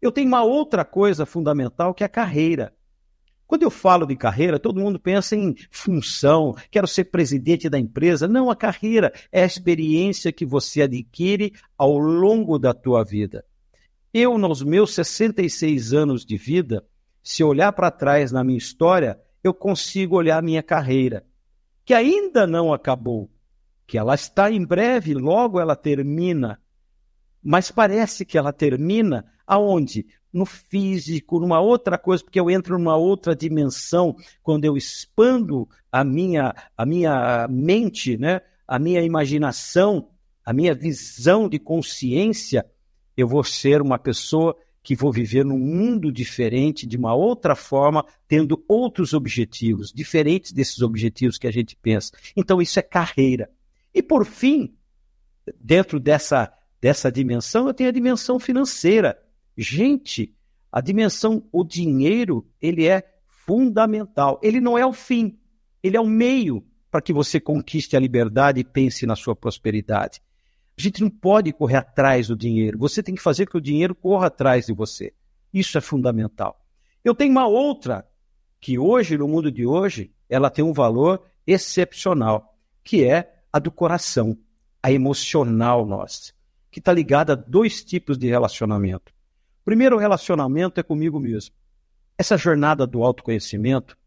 Eu 0.00 0.12
tenho 0.12 0.28
uma 0.28 0.44
outra 0.44 0.84
coisa 0.84 1.26
fundamental 1.26 1.92
que 1.92 2.04
é 2.04 2.06
a 2.06 2.10
carreira. 2.10 2.72
Quando 3.46 3.62
eu 3.62 3.70
falo 3.70 4.06
de 4.06 4.14
carreira, 4.14 4.58
todo 4.58 4.78
mundo 4.78 5.00
pensa 5.00 5.34
em 5.34 5.56
função, 5.70 6.54
quero 6.70 6.86
ser 6.86 7.04
presidente 7.04 7.68
da 7.68 7.78
empresa. 7.78 8.28
Não, 8.28 8.50
a 8.50 8.54
carreira 8.54 9.12
é 9.32 9.42
a 9.42 9.46
experiência 9.46 10.30
que 10.30 10.44
você 10.44 10.82
adquire 10.82 11.54
ao 11.76 11.98
longo 11.98 12.58
da 12.58 12.74
tua 12.74 13.02
vida. 13.02 13.44
Eu, 14.12 14.36
nos 14.36 14.62
meus 14.62 14.94
66 14.94 15.94
anos 15.94 16.26
de 16.26 16.36
vida, 16.36 16.84
se 17.28 17.44
olhar 17.44 17.70
para 17.74 17.90
trás 17.90 18.32
na 18.32 18.42
minha 18.42 18.56
história, 18.56 19.20
eu 19.44 19.52
consigo 19.52 20.16
olhar 20.16 20.38
a 20.38 20.42
minha 20.42 20.62
carreira, 20.62 21.26
que 21.84 21.92
ainda 21.92 22.46
não 22.46 22.72
acabou, 22.72 23.30
que 23.86 23.98
ela 23.98 24.14
está 24.14 24.50
em 24.50 24.64
breve, 24.64 25.12
logo 25.12 25.60
ela 25.60 25.76
termina. 25.76 26.58
Mas 27.42 27.70
parece 27.70 28.24
que 28.24 28.38
ela 28.38 28.50
termina 28.50 29.26
aonde? 29.46 30.06
No 30.32 30.46
físico, 30.46 31.38
numa 31.38 31.60
outra 31.60 31.98
coisa, 31.98 32.24
porque 32.24 32.40
eu 32.40 32.50
entro 32.50 32.78
numa 32.78 32.96
outra 32.96 33.36
dimensão 33.36 34.16
quando 34.42 34.64
eu 34.64 34.74
expando 34.74 35.68
a 35.92 36.02
minha 36.02 36.54
a 36.74 36.86
minha 36.86 37.46
mente, 37.46 38.16
né? 38.16 38.40
A 38.66 38.78
minha 38.78 39.02
imaginação, 39.02 40.08
a 40.42 40.54
minha 40.54 40.74
visão 40.74 41.46
de 41.46 41.58
consciência, 41.58 42.64
eu 43.14 43.28
vou 43.28 43.44
ser 43.44 43.82
uma 43.82 43.98
pessoa 43.98 44.56
que 44.82 44.94
vou 44.94 45.12
viver 45.12 45.44
num 45.44 45.58
mundo 45.58 46.10
diferente, 46.10 46.86
de 46.86 46.96
uma 46.96 47.14
outra 47.14 47.54
forma, 47.54 48.04
tendo 48.26 48.64
outros 48.66 49.12
objetivos, 49.12 49.92
diferentes 49.92 50.52
desses 50.52 50.80
objetivos 50.80 51.38
que 51.38 51.46
a 51.46 51.50
gente 51.50 51.76
pensa. 51.76 52.12
Então, 52.36 52.60
isso 52.60 52.78
é 52.78 52.82
carreira. 52.82 53.50
E, 53.94 54.02
por 54.02 54.24
fim, 54.24 54.74
dentro 55.60 56.00
dessa, 56.00 56.52
dessa 56.80 57.10
dimensão, 57.10 57.66
eu 57.66 57.74
tenho 57.74 57.90
a 57.90 57.92
dimensão 57.92 58.38
financeira. 58.38 59.18
Gente, 59.56 60.34
a 60.70 60.80
dimensão, 60.80 61.42
o 61.52 61.64
dinheiro, 61.64 62.46
ele 62.60 62.86
é 62.86 63.02
fundamental. 63.26 64.38
Ele 64.42 64.60
não 64.60 64.76
é 64.76 64.86
o 64.86 64.92
fim, 64.92 65.38
ele 65.82 65.96
é 65.96 66.00
o 66.00 66.06
meio 66.06 66.64
para 66.90 67.00
que 67.02 67.12
você 67.12 67.38
conquiste 67.38 67.96
a 67.96 68.00
liberdade 68.00 68.60
e 68.60 68.64
pense 68.64 69.06
na 69.06 69.16
sua 69.16 69.36
prosperidade. 69.36 70.20
A 70.78 70.80
gente 70.80 71.00
não 71.00 71.10
pode 71.10 71.52
correr 71.52 71.76
atrás 71.76 72.28
do 72.28 72.36
dinheiro. 72.36 72.78
Você 72.78 73.02
tem 73.02 73.16
que 73.16 73.20
fazer 73.20 73.46
que 73.46 73.56
o 73.56 73.60
dinheiro 73.60 73.96
corra 73.96 74.28
atrás 74.28 74.66
de 74.66 74.72
você. 74.72 75.12
Isso 75.52 75.76
é 75.76 75.80
fundamental. 75.80 76.64
Eu 77.04 77.16
tenho 77.16 77.32
uma 77.32 77.48
outra 77.48 78.06
que 78.60 78.78
hoje, 78.78 79.18
no 79.18 79.26
mundo 79.26 79.50
de 79.50 79.66
hoje, 79.66 80.12
ela 80.28 80.48
tem 80.48 80.64
um 80.64 80.72
valor 80.72 81.24
excepcional, 81.44 82.56
que 82.84 83.04
é 83.04 83.40
a 83.52 83.58
do 83.58 83.72
coração, 83.72 84.38
a 84.80 84.92
emocional 84.92 85.84
nossa, 85.84 86.32
que 86.70 86.78
está 86.78 86.92
ligada 86.92 87.32
a 87.32 87.36
dois 87.36 87.82
tipos 87.82 88.16
de 88.16 88.28
relacionamento. 88.28 89.12
O 89.62 89.64
primeiro 89.64 89.98
relacionamento 89.98 90.78
é 90.78 90.82
comigo 90.84 91.18
mesmo. 91.18 91.56
Essa 92.16 92.36
jornada 92.36 92.86
do 92.86 93.02
autoconhecimento, 93.02 93.98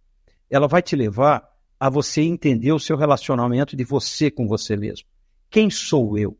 ela 0.50 0.70
vai 0.70 0.82
te 0.82 0.96
levar 0.96 1.50
a 1.78 1.90
você 1.90 2.22
entender 2.22 2.72
o 2.72 2.80
seu 2.80 2.96
relacionamento 2.96 3.75
de 3.75 3.84
você 3.84 4.32
com 4.32 4.48
você 4.48 4.78
mesmo. 4.78 5.08
Quem 5.50 5.70
sou 5.70 6.18
eu? 6.18 6.38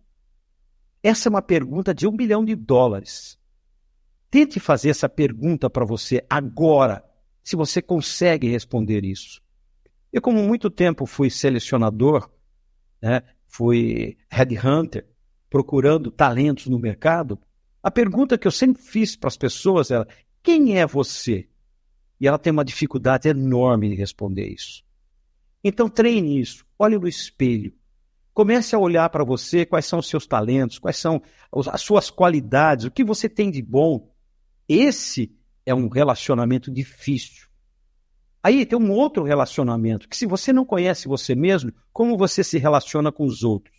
Essa 1.04 1.28
é 1.28 1.32
uma 1.32 1.42
pergunta 1.42 1.94
de 1.94 2.08
um 2.08 2.16
bilhão 2.16 2.46
de 2.46 2.56
dólares. 2.56 3.40
Tente 4.30 4.60
fazer 4.60 4.90
essa 4.90 5.10
pergunta 5.10 5.70
para 5.70 5.86
você 5.86 6.24
agora, 6.30 7.04
se 7.44 7.56
você 7.56 7.82
consegue 7.82 8.48
responder 8.48 9.04
isso. 9.04 9.42
Eu, 10.14 10.22
como 10.22 10.44
muito 10.44 10.70
tempo 10.70 11.06
fui 11.06 11.30
selecionador, 11.30 12.30
né, 13.02 13.24
fui 13.48 14.18
headhunter, 14.30 15.08
procurando 15.50 16.12
talentos 16.12 16.68
no 16.68 16.80
mercado, 16.80 17.40
a 17.82 17.90
pergunta 17.90 18.38
que 18.38 18.48
eu 18.48 18.52
sempre 18.52 18.82
fiz 18.82 19.16
para 19.16 19.28
as 19.28 19.38
pessoas 19.38 19.90
era: 19.90 20.08
quem 20.44 20.78
é 20.78 20.86
você? 20.86 21.50
E 22.20 22.28
ela 22.28 22.38
tem 22.38 22.52
uma 22.52 22.64
dificuldade 22.64 23.28
enorme 23.28 23.90
de 23.90 23.96
responder 23.96 24.48
isso. 24.48 24.84
Então 25.64 25.90
treine 25.90 26.40
isso, 26.40 26.66
olhe 26.78 26.98
no 26.98 27.08
espelho. 27.08 27.74
Comece 28.34 28.76
a 28.76 28.80
olhar 28.80 29.10
para 29.10 29.24
você 29.24 29.66
quais 29.66 29.86
são 29.86 30.00
os 30.00 30.08
seus 30.08 30.26
talentos, 30.26 30.80
quais 30.80 30.98
são 30.98 31.22
as 31.72 31.82
suas 31.82 32.10
qualidades, 32.10 32.86
o 32.86 32.92
que 32.92 33.04
você 33.04 33.28
tem 33.28 33.52
de 33.52 33.62
bom. 33.62 34.10
Esse 34.68 35.36
é 35.66 35.76
um 35.76 35.90
relacionamento 35.90 36.72
difícil. 36.72 37.48
Aí 38.44 38.66
tem 38.66 38.80
um 38.80 38.92
outro 38.92 39.24
relacionamento, 39.24 40.10
que 40.10 40.18
se 40.18 40.26
você 40.26 40.52
não 40.52 40.66
conhece 40.66 41.08
você 41.08 41.36
mesmo, 41.36 41.72
como 41.94 42.18
você 42.18 42.44
se 42.44 42.58
relaciona 42.58 43.12
com 43.12 43.26
os 43.26 43.44
outros? 43.44 43.76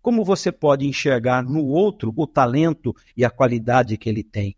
Como 0.00 0.24
você 0.24 0.52
pode 0.52 0.86
enxergar 0.86 1.42
no 1.42 1.64
outro 1.64 2.12
o 2.16 2.26
talento 2.26 2.94
e 3.16 3.24
a 3.24 3.30
qualidade 3.30 3.96
que 3.96 4.08
ele 4.08 4.22
tem? 4.22 4.56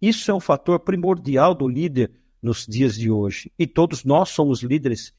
Isso 0.00 0.30
é 0.30 0.34
um 0.34 0.40
fator 0.40 0.78
primordial 0.80 1.54
do 1.54 1.66
líder 1.66 2.12
nos 2.40 2.66
dias 2.66 2.94
de 2.96 3.10
hoje. 3.10 3.52
E 3.58 3.66
todos 3.66 4.04
nós 4.04 4.28
somos 4.28 4.62
líderes. 4.62 5.12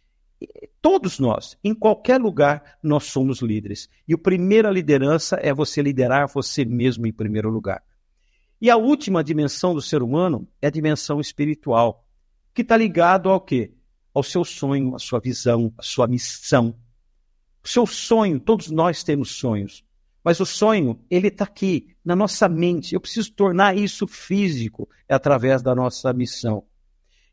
Todos 0.81 1.19
nós, 1.19 1.58
em 1.63 1.74
qualquer 1.74 2.19
lugar, 2.19 2.77
nós 2.81 3.05
somos 3.05 3.41
líderes. 3.41 3.89
E 4.08 4.13
a 4.13 4.17
primeira 4.17 4.72
liderança 4.72 5.38
é 5.41 5.53
você 5.53 5.81
liderar 5.81 6.27
você 6.27 6.63
mesmo 6.63 7.05
em 7.05 7.12
primeiro 7.12 7.50
lugar. 7.50 7.84
E 8.62 8.69
a 8.69 8.77
última 8.77 9.24
dimensão 9.24 9.74
do 9.74 9.81
ser 9.81 10.01
humano 10.01 10.48
é 10.62 10.67
a 10.67 10.72
dimensão 10.72 11.19
espiritual, 11.19 12.05
que 12.53 12.62
está 12.62 12.75
ligado 12.75 13.29
ao 13.29 13.39
quê? 13.39 13.74
Ao 14.13 14.24
seu 14.24 14.43
sonho, 14.43 14.96
à 14.96 15.00
sua 15.00 15.19
visão, 15.19 15.74
à 15.77 15.84
sua 15.84 16.08
missão. 16.08 16.75
O 17.63 17.67
seu 17.67 17.86
sonho, 17.86 18.39
todos 18.39 18.69
nós 18.69 19.03
temos 19.03 19.31
sonhos. 19.31 19.84
Mas 20.24 20.39
o 20.39 20.46
sonho, 20.46 21.00
ele 21.10 21.27
está 21.27 21.46
aqui, 21.46 21.96
na 22.03 22.15
nossa 22.15 22.50
mente. 22.50 22.93
Eu 22.93 23.01
preciso 23.01 23.31
tornar 23.34 23.77
isso 23.77 24.05
físico 24.08 24.89
através 25.08 25.62
da 25.62 25.74
nossa 25.74 26.12
missão. 26.12 26.63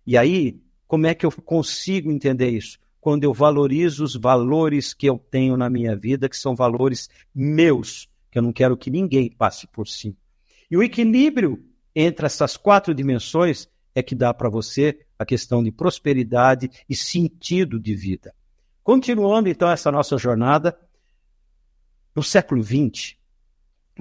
E 0.06 0.16
aí, 0.16 0.60
como 0.86 1.06
é 1.06 1.14
que 1.14 1.26
eu 1.26 1.32
consigo 1.32 2.10
entender 2.10 2.50
isso? 2.50 2.78
Quando 3.06 3.22
eu 3.22 3.32
valorizo 3.32 4.02
os 4.02 4.16
valores 4.16 4.92
que 4.92 5.08
eu 5.08 5.16
tenho 5.16 5.56
na 5.56 5.70
minha 5.70 5.94
vida, 5.94 6.28
que 6.28 6.36
são 6.36 6.56
valores 6.56 7.08
meus, 7.32 8.08
que 8.32 8.36
eu 8.36 8.42
não 8.42 8.52
quero 8.52 8.76
que 8.76 8.90
ninguém 8.90 9.30
passe 9.30 9.64
por 9.68 9.86
cima. 9.86 10.16
E 10.68 10.76
o 10.76 10.82
equilíbrio 10.82 11.64
entre 11.94 12.26
essas 12.26 12.56
quatro 12.56 12.92
dimensões 12.92 13.68
é 13.94 14.02
que 14.02 14.12
dá 14.12 14.34
para 14.34 14.48
você 14.48 15.06
a 15.16 15.24
questão 15.24 15.62
de 15.62 15.70
prosperidade 15.70 16.68
e 16.88 16.96
sentido 16.96 17.78
de 17.78 17.94
vida. 17.94 18.34
Continuando 18.82 19.48
então 19.48 19.70
essa 19.70 19.92
nossa 19.92 20.18
jornada, 20.18 20.76
no 22.12 22.24
século 22.24 22.60
XX, 22.60 23.14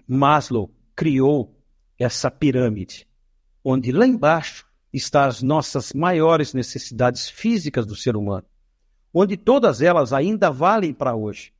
Maslow 0.07 0.74
criou 0.95 1.55
essa 2.00 2.31
pirâmide, 2.31 3.07
onde 3.63 3.91
lá 3.91 4.07
embaixo 4.07 4.65
estão 4.91 5.21
as 5.21 5.43
nossas 5.43 5.93
maiores 5.93 6.55
necessidades 6.55 7.29
físicas 7.29 7.85
do 7.85 7.96
ser 7.96 8.15
humano, 8.15 8.48
onde 9.18 9.38
todas 9.38 9.82
elas 9.82 10.12
ainda 10.12 10.51
valem 10.51 10.94
para 10.94 11.16
hoje. 11.16 11.54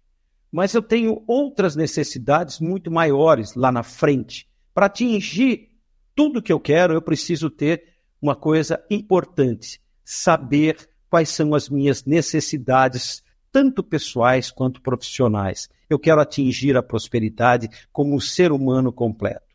Mas 0.52 0.74
eu 0.74 0.82
tenho 0.82 1.24
outras 1.26 1.74
necessidades 1.74 2.60
muito 2.60 2.92
maiores 2.92 3.56
lá 3.56 3.72
na 3.72 3.82
frente. 3.82 4.46
Para 4.74 4.88
atingir 4.88 5.70
tudo 6.14 6.42
que 6.42 6.52
eu 6.52 6.60
quero, 6.60 6.94
eu 6.94 7.02
preciso 7.02 7.50
ter 7.50 7.96
uma 8.22 8.36
coisa 8.36 8.84
importante: 8.90 9.82
saber 10.04 10.90
quais 11.10 11.30
são 11.30 11.56
as 11.56 11.70
minhas 11.70 12.04
necessidades 12.04 13.24
tanto 13.54 13.82
pessoais 13.82 14.52
quanto 14.52 14.82
profissionais. 14.82 15.70
Eu 15.90 15.98
quero 15.98 16.20
atingir 16.20 16.76
a 16.76 16.84
prosperidade 16.84 17.70
como 17.92 18.14
um 18.14 18.20
ser 18.20 18.52
humano 18.52 18.92
completo. 18.92 19.46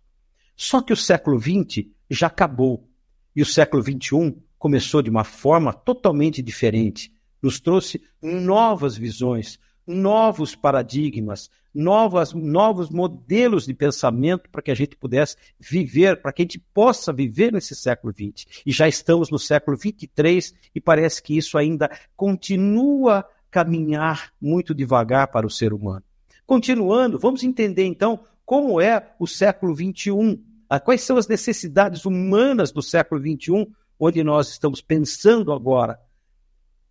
Só 0.57 0.81
que 0.81 0.93
o 0.93 0.97
século 0.97 1.39
XX 1.39 1.87
já 2.09 2.29
acabou 2.29 2.89
e 3.37 3.43
o 3.43 3.47
século 3.47 3.83
XXI 3.83 4.37
começou 4.59 5.03
de 5.03 5.11
uma 5.11 5.25
forma 5.25 5.73
totalmente 5.73 6.41
diferente. 6.41 7.13
Nos 7.43 7.61
trouxe 7.61 8.03
novas 8.23 8.97
visões, 8.97 9.59
novos 9.87 10.55
paradigmas, 10.55 11.51
novas, 11.75 12.33
novos 12.33 12.91
modelos 12.91 13.67
de 13.67 13.75
pensamento 13.75 14.49
para 14.51 14.63
que 14.63 14.71
a 14.71 14.75
gente 14.75 14.97
pudesse 14.97 15.37
viver, 15.59 16.21
para 16.21 16.33
que 16.33 16.43
a 16.43 16.45
gente 16.45 16.59
possa 16.59 17.13
viver 17.13 17.53
nesse 17.53 17.75
século 17.75 18.13
XX. 18.13 18.47
E 18.67 18.73
já 18.73 18.89
estamos 18.89 19.31
no 19.31 19.39
século 19.39 19.77
XXIII 19.77 20.57
e 20.75 20.81
parece 20.81 21.23
que 21.23 21.37
isso 21.37 21.57
ainda 21.57 21.91
continua 22.17 23.25
caminhar 23.51 24.33
muito 24.41 24.75
devagar 24.75 25.29
para 25.29 25.47
o 25.47 25.51
ser 25.51 25.73
humano. 25.73 26.05
Continuando, 26.47 27.19
vamos 27.19 27.43
entender 27.43 27.85
então 27.85 28.21
como 28.45 28.81
é 28.81 29.15
o 29.19 29.27
século 29.27 29.75
XXI, 29.75 30.41
quais 30.85 31.03
são 31.03 31.17
as 31.17 31.29
necessidades 31.29 32.05
humanas 32.05 32.73
do 32.73 32.83
século 32.83 33.21
XXI, 33.21 33.69
onde 33.99 34.25
nós 34.25 34.49
estamos 34.49 34.81
pensando 34.81 35.53
agora. 35.53 35.99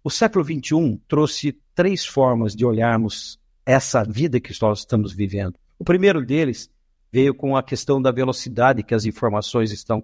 O 0.03 0.09
século 0.09 0.43
XXI 0.43 1.01
trouxe 1.07 1.59
três 1.75 2.05
formas 2.05 2.55
de 2.55 2.65
olharmos 2.65 3.39
essa 3.65 4.03
vida 4.03 4.39
que 4.39 4.53
nós 4.61 4.79
estamos 4.79 5.13
vivendo. 5.13 5.55
O 5.77 5.83
primeiro 5.83 6.25
deles 6.25 6.69
veio 7.11 7.33
com 7.33 7.55
a 7.55 7.63
questão 7.63 8.01
da 8.01 8.11
velocidade 8.11 8.83
que 8.83 8.93
as 8.93 9.05
informações 9.05 9.71
estão 9.71 10.03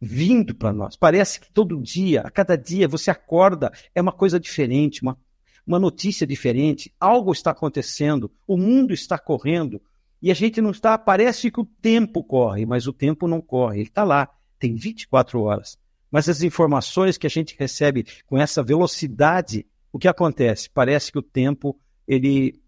vindo 0.00 0.54
para 0.54 0.72
nós. 0.72 0.96
Parece 0.96 1.40
que 1.40 1.52
todo 1.52 1.80
dia, 1.82 2.22
a 2.22 2.30
cada 2.30 2.56
dia, 2.56 2.86
você 2.86 3.10
acorda, 3.10 3.72
é 3.94 4.00
uma 4.00 4.12
coisa 4.12 4.38
diferente, 4.38 5.02
uma 5.02 5.18
uma 5.68 5.78
notícia 5.78 6.26
diferente, 6.26 6.90
algo 6.98 7.30
está 7.30 7.50
acontecendo, 7.50 8.32
o 8.46 8.56
mundo 8.56 8.94
está 8.94 9.18
correndo 9.18 9.82
e 10.20 10.30
a 10.30 10.34
gente 10.34 10.62
não 10.62 10.70
está. 10.70 10.96
Parece 10.96 11.50
que 11.50 11.60
o 11.60 11.66
tempo 11.66 12.24
corre, 12.24 12.64
mas 12.64 12.86
o 12.86 12.92
tempo 12.92 13.28
não 13.28 13.42
corre, 13.42 13.80
ele 13.80 13.88
está 13.88 14.02
lá, 14.02 14.30
tem 14.58 14.74
24 14.74 15.42
horas. 15.42 15.78
Mas 16.10 16.28
as 16.28 16.42
informações 16.42 17.18
que 17.18 17.26
a 17.26 17.30
gente 17.30 17.54
recebe 17.58 18.06
com 18.26 18.38
essa 18.38 18.62
velocidade, 18.62 19.66
o 19.92 19.98
que 19.98 20.08
acontece? 20.08 20.70
Parece 20.70 21.12
que 21.12 21.18
o 21.18 21.22
tempo 21.22 21.78
ele 22.06 22.62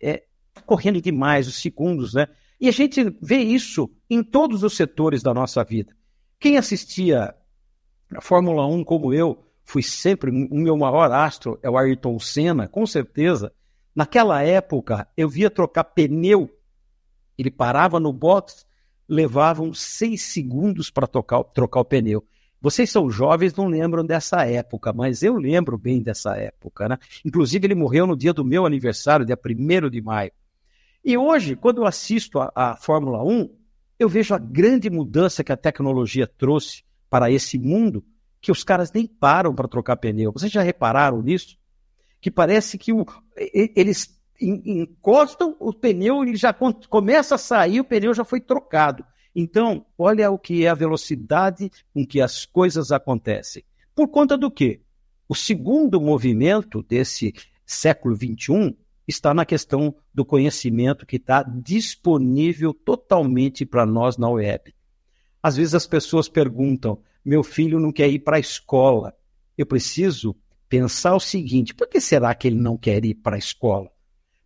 é 0.00 0.24
correndo 0.64 1.00
demais, 1.00 1.48
os 1.48 1.60
segundos, 1.60 2.14
né? 2.14 2.26
E 2.60 2.68
a 2.68 2.72
gente 2.72 3.16
vê 3.20 3.38
isso 3.38 3.90
em 4.10 4.22
todos 4.22 4.62
os 4.62 4.76
setores 4.76 5.22
da 5.22 5.32
nossa 5.32 5.62
vida. 5.64 5.94
Quem 6.40 6.56
assistia 6.56 7.34
a 8.14 8.20
Fórmula 8.20 8.66
1 8.66 8.84
como 8.84 9.12
eu, 9.12 9.44
fui 9.64 9.82
sempre, 9.82 10.30
o 10.30 10.56
meu 10.56 10.76
maior 10.76 11.12
astro 11.12 11.58
é 11.62 11.68
o 11.68 11.76
Ayrton 11.76 12.18
Senna, 12.18 12.66
com 12.66 12.86
certeza. 12.86 13.52
Naquela 13.94 14.42
época, 14.42 15.08
eu 15.16 15.28
via 15.28 15.50
trocar 15.50 15.84
pneu, 15.84 16.48
ele 17.36 17.50
parava 17.50 18.00
no 18.00 18.12
box, 18.12 18.64
levavam 19.08 19.74
seis 19.74 20.22
segundos 20.22 20.90
para 20.90 21.06
trocar 21.06 21.80
o 21.80 21.84
pneu. 21.84 22.24
Vocês 22.60 22.90
são 22.90 23.08
jovens, 23.08 23.54
não 23.54 23.66
lembram 23.68 24.04
dessa 24.04 24.44
época, 24.44 24.92
mas 24.92 25.22
eu 25.22 25.36
lembro 25.36 25.78
bem 25.78 26.02
dessa 26.02 26.36
época. 26.36 26.88
Né? 26.88 26.98
Inclusive, 27.24 27.66
ele 27.66 27.74
morreu 27.74 28.06
no 28.06 28.16
dia 28.16 28.32
do 28.32 28.44
meu 28.44 28.66
aniversário, 28.66 29.24
dia 29.24 29.38
1 29.38 29.88
de 29.88 30.02
maio. 30.02 30.32
E 31.04 31.16
hoje, 31.16 31.54
quando 31.54 31.78
eu 31.78 31.86
assisto 31.86 32.40
a, 32.40 32.50
a 32.54 32.76
Fórmula 32.76 33.22
1, 33.22 33.48
eu 33.98 34.08
vejo 34.08 34.34
a 34.34 34.38
grande 34.38 34.90
mudança 34.90 35.44
que 35.44 35.52
a 35.52 35.56
tecnologia 35.56 36.26
trouxe 36.26 36.82
para 37.08 37.30
esse 37.30 37.58
mundo 37.58 38.04
que 38.40 38.52
os 38.52 38.62
caras 38.62 38.92
nem 38.92 39.06
param 39.06 39.54
para 39.54 39.68
trocar 39.68 39.96
pneu. 39.96 40.32
Vocês 40.32 40.50
já 40.50 40.62
repararam 40.62 41.22
nisso? 41.22 41.56
Que 42.20 42.30
parece 42.30 42.76
que 42.78 42.92
o, 42.92 43.06
eles 43.36 44.18
encostam 44.40 45.56
o 45.58 45.72
pneu 45.72 46.24
e 46.24 46.36
já 46.36 46.52
começa 46.52 47.34
a 47.34 47.38
sair, 47.38 47.80
o 47.80 47.84
pneu 47.84 48.14
já 48.14 48.24
foi 48.24 48.40
trocado. 48.40 49.04
Então, 49.34 49.86
olha 49.96 50.30
o 50.30 50.38
que 50.38 50.64
é 50.64 50.68
a 50.68 50.74
velocidade 50.74 51.70
com 51.92 52.06
que 52.06 52.20
as 52.20 52.44
coisas 52.44 52.90
acontecem. 52.90 53.64
Por 53.94 54.08
conta 54.08 54.36
do 54.36 54.50
quê? 54.50 54.80
O 55.28 55.34
segundo 55.34 56.00
movimento 56.00 56.82
desse 56.82 57.34
século 57.66 58.16
XXI 58.16 58.76
está 59.06 59.32
na 59.32 59.44
questão 59.44 59.94
do 60.12 60.24
conhecimento 60.24 61.06
que 61.06 61.16
está 61.16 61.42
disponível 61.42 62.72
totalmente 62.72 63.64
para 63.64 63.86
nós 63.86 64.16
na 64.16 64.28
web. 64.28 64.74
Às 65.42 65.56
vezes 65.56 65.74
as 65.74 65.86
pessoas 65.86 66.28
perguntam: 66.28 67.00
meu 67.24 67.42
filho 67.42 67.78
não 67.78 67.92
quer 67.92 68.08
ir 68.08 68.20
para 68.20 68.36
a 68.36 68.40
escola. 68.40 69.14
Eu 69.56 69.66
preciso 69.66 70.36
pensar 70.68 71.14
o 71.14 71.20
seguinte: 71.20 71.74
por 71.74 71.88
que 71.88 72.00
será 72.00 72.34
que 72.34 72.48
ele 72.48 72.60
não 72.60 72.76
quer 72.76 73.04
ir 73.04 73.14
para 73.14 73.36
a 73.36 73.38
escola? 73.38 73.90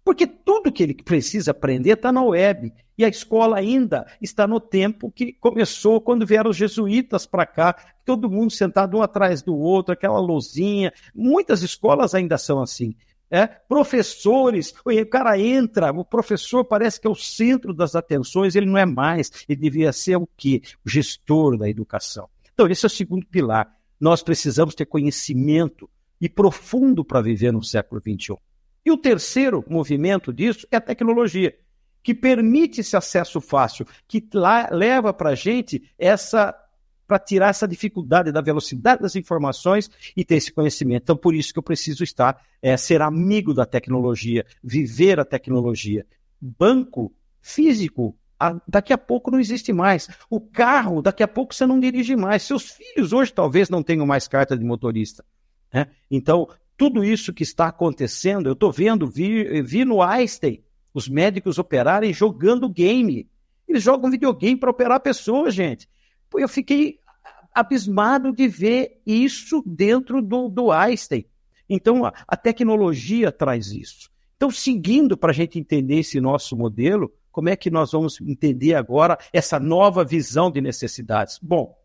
Porque 0.04 0.26
tudo 0.26 0.72
que 0.72 0.82
ele 0.82 0.94
precisa 0.94 1.52
aprender 1.52 1.92
está 1.92 2.10
na 2.10 2.22
web. 2.22 2.72
E 2.98 3.04
a 3.04 3.08
escola 3.08 3.58
ainda 3.58 4.06
está 4.20 4.46
no 4.46 4.60
tempo 4.60 5.10
que 5.10 5.32
começou 5.32 6.00
quando 6.00 6.26
vieram 6.26 6.50
os 6.50 6.56
jesuítas 6.56 7.24
para 7.24 7.46
cá, 7.46 7.76
todo 8.04 8.30
mundo 8.30 8.50
sentado 8.52 8.96
um 8.96 9.02
atrás 9.02 9.42
do 9.42 9.56
outro, 9.56 9.92
aquela 9.92 10.20
luzinha. 10.20 10.92
Muitas 11.14 11.62
escolas 11.62 12.14
ainda 12.14 12.36
são 12.36 12.60
assim. 12.60 12.94
É, 13.30 13.46
professores, 13.46 14.74
o 14.84 15.06
cara 15.06 15.38
entra, 15.38 15.90
o 15.90 16.04
professor 16.04 16.66
parece 16.66 17.00
que 17.00 17.06
é 17.06 17.10
o 17.10 17.14
centro 17.14 17.72
das 17.72 17.94
atenções, 17.94 18.54
ele 18.54 18.66
não 18.66 18.76
é 18.76 18.84
mais, 18.84 19.46
ele 19.48 19.58
devia 19.58 19.90
ser 19.90 20.16
o 20.16 20.28
quê? 20.36 20.60
O 20.84 20.90
gestor 20.90 21.56
da 21.56 21.66
educação. 21.66 22.28
Então, 22.52 22.68
esse 22.68 22.84
é 22.84 22.88
o 22.88 22.90
segundo 22.90 23.26
pilar. 23.26 23.74
Nós 23.98 24.22
precisamos 24.22 24.74
ter 24.74 24.84
conhecimento 24.84 25.88
e 26.20 26.28
profundo 26.28 27.02
para 27.02 27.22
viver 27.22 27.52
no 27.52 27.62
século 27.62 28.02
XXI. 28.02 28.36
E 28.84 28.90
o 28.90 28.96
terceiro 28.96 29.64
movimento 29.68 30.32
disso 30.32 30.66
é 30.70 30.76
a 30.76 30.80
tecnologia, 30.80 31.56
que 32.02 32.14
permite 32.14 32.80
esse 32.80 32.96
acesso 32.96 33.40
fácil, 33.40 33.86
que 34.08 34.26
lá, 34.34 34.68
leva 34.70 35.12
para 35.12 35.30
a 35.30 35.34
gente 35.34 35.82
essa 35.98 36.58
para 37.06 37.18
tirar 37.18 37.48
essa 37.48 37.68
dificuldade 37.68 38.32
da 38.32 38.40
velocidade 38.40 39.02
das 39.02 39.14
informações 39.16 39.90
e 40.16 40.24
ter 40.24 40.36
esse 40.36 40.50
conhecimento. 40.50 41.02
Então, 41.02 41.16
por 41.16 41.34
isso 41.34 41.52
que 41.52 41.58
eu 41.58 41.62
preciso 41.62 42.02
estar, 42.02 42.42
é, 42.62 42.74
ser 42.74 43.02
amigo 43.02 43.52
da 43.52 43.66
tecnologia, 43.66 44.46
viver 44.64 45.20
a 45.20 45.24
tecnologia. 45.24 46.06
Banco 46.40 47.12
físico, 47.42 48.16
daqui 48.66 48.94
a 48.94 48.98
pouco 48.98 49.30
não 49.30 49.38
existe 49.38 49.74
mais. 49.74 50.08
O 50.30 50.40
carro, 50.40 51.02
daqui 51.02 51.22
a 51.22 51.28
pouco 51.28 51.54
você 51.54 51.66
não 51.66 51.78
dirige 51.78 52.16
mais. 52.16 52.44
Seus 52.44 52.70
filhos 52.70 53.12
hoje 53.12 53.30
talvez 53.30 53.68
não 53.68 53.82
tenham 53.82 54.06
mais 54.06 54.26
carta 54.26 54.56
de 54.56 54.64
motorista. 54.64 55.22
Né? 55.72 55.88
Então, 56.10 56.48
tudo 56.82 57.04
isso 57.04 57.32
que 57.32 57.44
está 57.44 57.68
acontecendo, 57.68 58.48
eu 58.48 58.54
estou 58.54 58.72
vendo, 58.72 59.06
vi, 59.06 59.62
vi 59.62 59.84
no 59.84 60.02
Einstein 60.02 60.64
os 60.92 61.08
médicos 61.08 61.56
operarem 61.56 62.12
jogando 62.12 62.68
game. 62.68 63.30
Eles 63.68 63.84
jogam 63.84 64.10
videogame 64.10 64.56
para 64.56 64.72
operar 64.72 64.98
pessoas, 64.98 65.54
gente. 65.54 65.88
Eu 66.34 66.48
fiquei 66.48 66.98
abismado 67.54 68.32
de 68.32 68.48
ver 68.48 69.00
isso 69.06 69.62
dentro 69.64 70.20
do, 70.20 70.48
do 70.48 70.72
Einstein. 70.72 71.24
Então, 71.68 72.04
a, 72.04 72.12
a 72.26 72.36
tecnologia 72.36 73.30
traz 73.30 73.70
isso. 73.70 74.10
Então, 74.36 74.50
seguindo 74.50 75.16
para 75.16 75.30
a 75.30 75.34
gente 75.34 75.60
entender 75.60 76.00
esse 76.00 76.20
nosso 76.20 76.56
modelo, 76.56 77.12
como 77.30 77.48
é 77.48 77.54
que 77.54 77.70
nós 77.70 77.92
vamos 77.92 78.20
entender 78.20 78.74
agora 78.74 79.16
essa 79.32 79.60
nova 79.60 80.04
visão 80.04 80.50
de 80.50 80.60
necessidades? 80.60 81.38
Bom, 81.40 81.78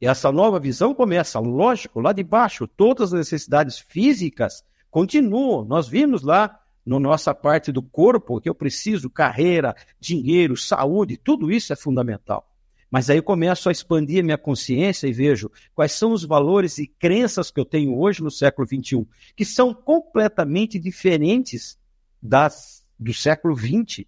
essa 0.00 0.30
nova 0.30 0.60
visão 0.60 0.94
começa, 0.94 1.38
lógico, 1.38 2.00
lá 2.00 2.12
de 2.12 2.22
baixo. 2.22 2.66
Todas 2.66 3.12
as 3.12 3.18
necessidades 3.18 3.78
físicas 3.78 4.64
continuam. 4.90 5.64
Nós 5.64 5.88
vimos 5.88 6.22
lá 6.22 6.60
na 6.84 6.96
no 6.96 7.00
nossa 7.00 7.34
parte 7.34 7.72
do 7.72 7.82
corpo 7.82 8.40
que 8.40 8.48
eu 8.48 8.54
preciso 8.54 9.08
carreira, 9.08 9.74
dinheiro, 9.98 10.56
saúde, 10.56 11.16
tudo 11.16 11.50
isso 11.50 11.72
é 11.72 11.76
fundamental. 11.76 12.46
Mas 12.90 13.10
aí 13.10 13.16
eu 13.16 13.22
começo 13.22 13.68
a 13.68 13.72
expandir 13.72 14.20
a 14.20 14.22
minha 14.22 14.38
consciência 14.38 15.08
e 15.08 15.12
vejo 15.12 15.50
quais 15.74 15.92
são 15.92 16.12
os 16.12 16.24
valores 16.24 16.78
e 16.78 16.86
crenças 16.86 17.50
que 17.50 17.58
eu 17.58 17.64
tenho 17.64 17.98
hoje 17.98 18.22
no 18.22 18.30
século 18.30 18.68
XXI, 18.68 19.04
que 19.34 19.44
são 19.44 19.74
completamente 19.74 20.78
diferentes 20.78 21.78
das 22.22 22.84
do 22.96 23.12
século 23.12 23.56
XX. 23.56 24.06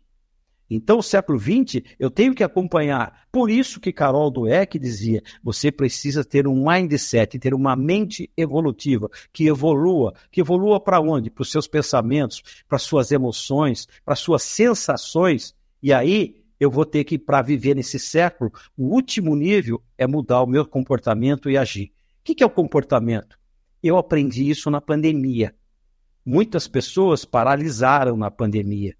Então, 0.68 0.98
o 0.98 1.02
século 1.02 1.38
XX, 1.38 1.82
eu 1.98 2.10
tenho 2.10 2.34
que 2.34 2.42
acompanhar. 2.42 3.26
Por 3.30 3.48
isso 3.50 3.80
que 3.80 3.92
Carol 3.92 4.30
Dweck 4.30 4.78
dizia: 4.78 5.22
você 5.42 5.70
precisa 5.70 6.24
ter 6.24 6.46
um 6.46 6.68
mindset, 6.68 7.38
ter 7.38 7.54
uma 7.54 7.76
mente 7.76 8.30
evolutiva, 8.36 9.08
que 9.32 9.46
evolua. 9.46 10.14
Que 10.30 10.40
evolua 10.40 10.80
para 10.80 11.00
onde? 11.00 11.30
Para 11.30 11.42
os 11.42 11.50
seus 11.50 11.68
pensamentos, 11.68 12.42
para 12.68 12.78
suas 12.78 13.12
emoções, 13.12 13.86
para 14.04 14.16
suas 14.16 14.42
sensações. 14.42 15.54
E 15.80 15.92
aí, 15.92 16.42
eu 16.58 16.70
vou 16.70 16.84
ter 16.84 17.04
que, 17.04 17.18
para 17.18 17.42
viver 17.42 17.76
nesse 17.76 17.98
século, 17.98 18.50
o 18.76 18.86
último 18.94 19.36
nível 19.36 19.80
é 19.96 20.06
mudar 20.06 20.42
o 20.42 20.46
meu 20.46 20.66
comportamento 20.66 21.48
e 21.48 21.56
agir. 21.56 21.92
O 22.20 22.34
que 22.34 22.42
é 22.42 22.46
o 22.46 22.50
comportamento? 22.50 23.38
Eu 23.80 23.96
aprendi 23.96 24.50
isso 24.50 24.68
na 24.68 24.80
pandemia. 24.80 25.54
Muitas 26.24 26.66
pessoas 26.66 27.24
paralisaram 27.24 28.16
na 28.16 28.32
pandemia 28.32 28.96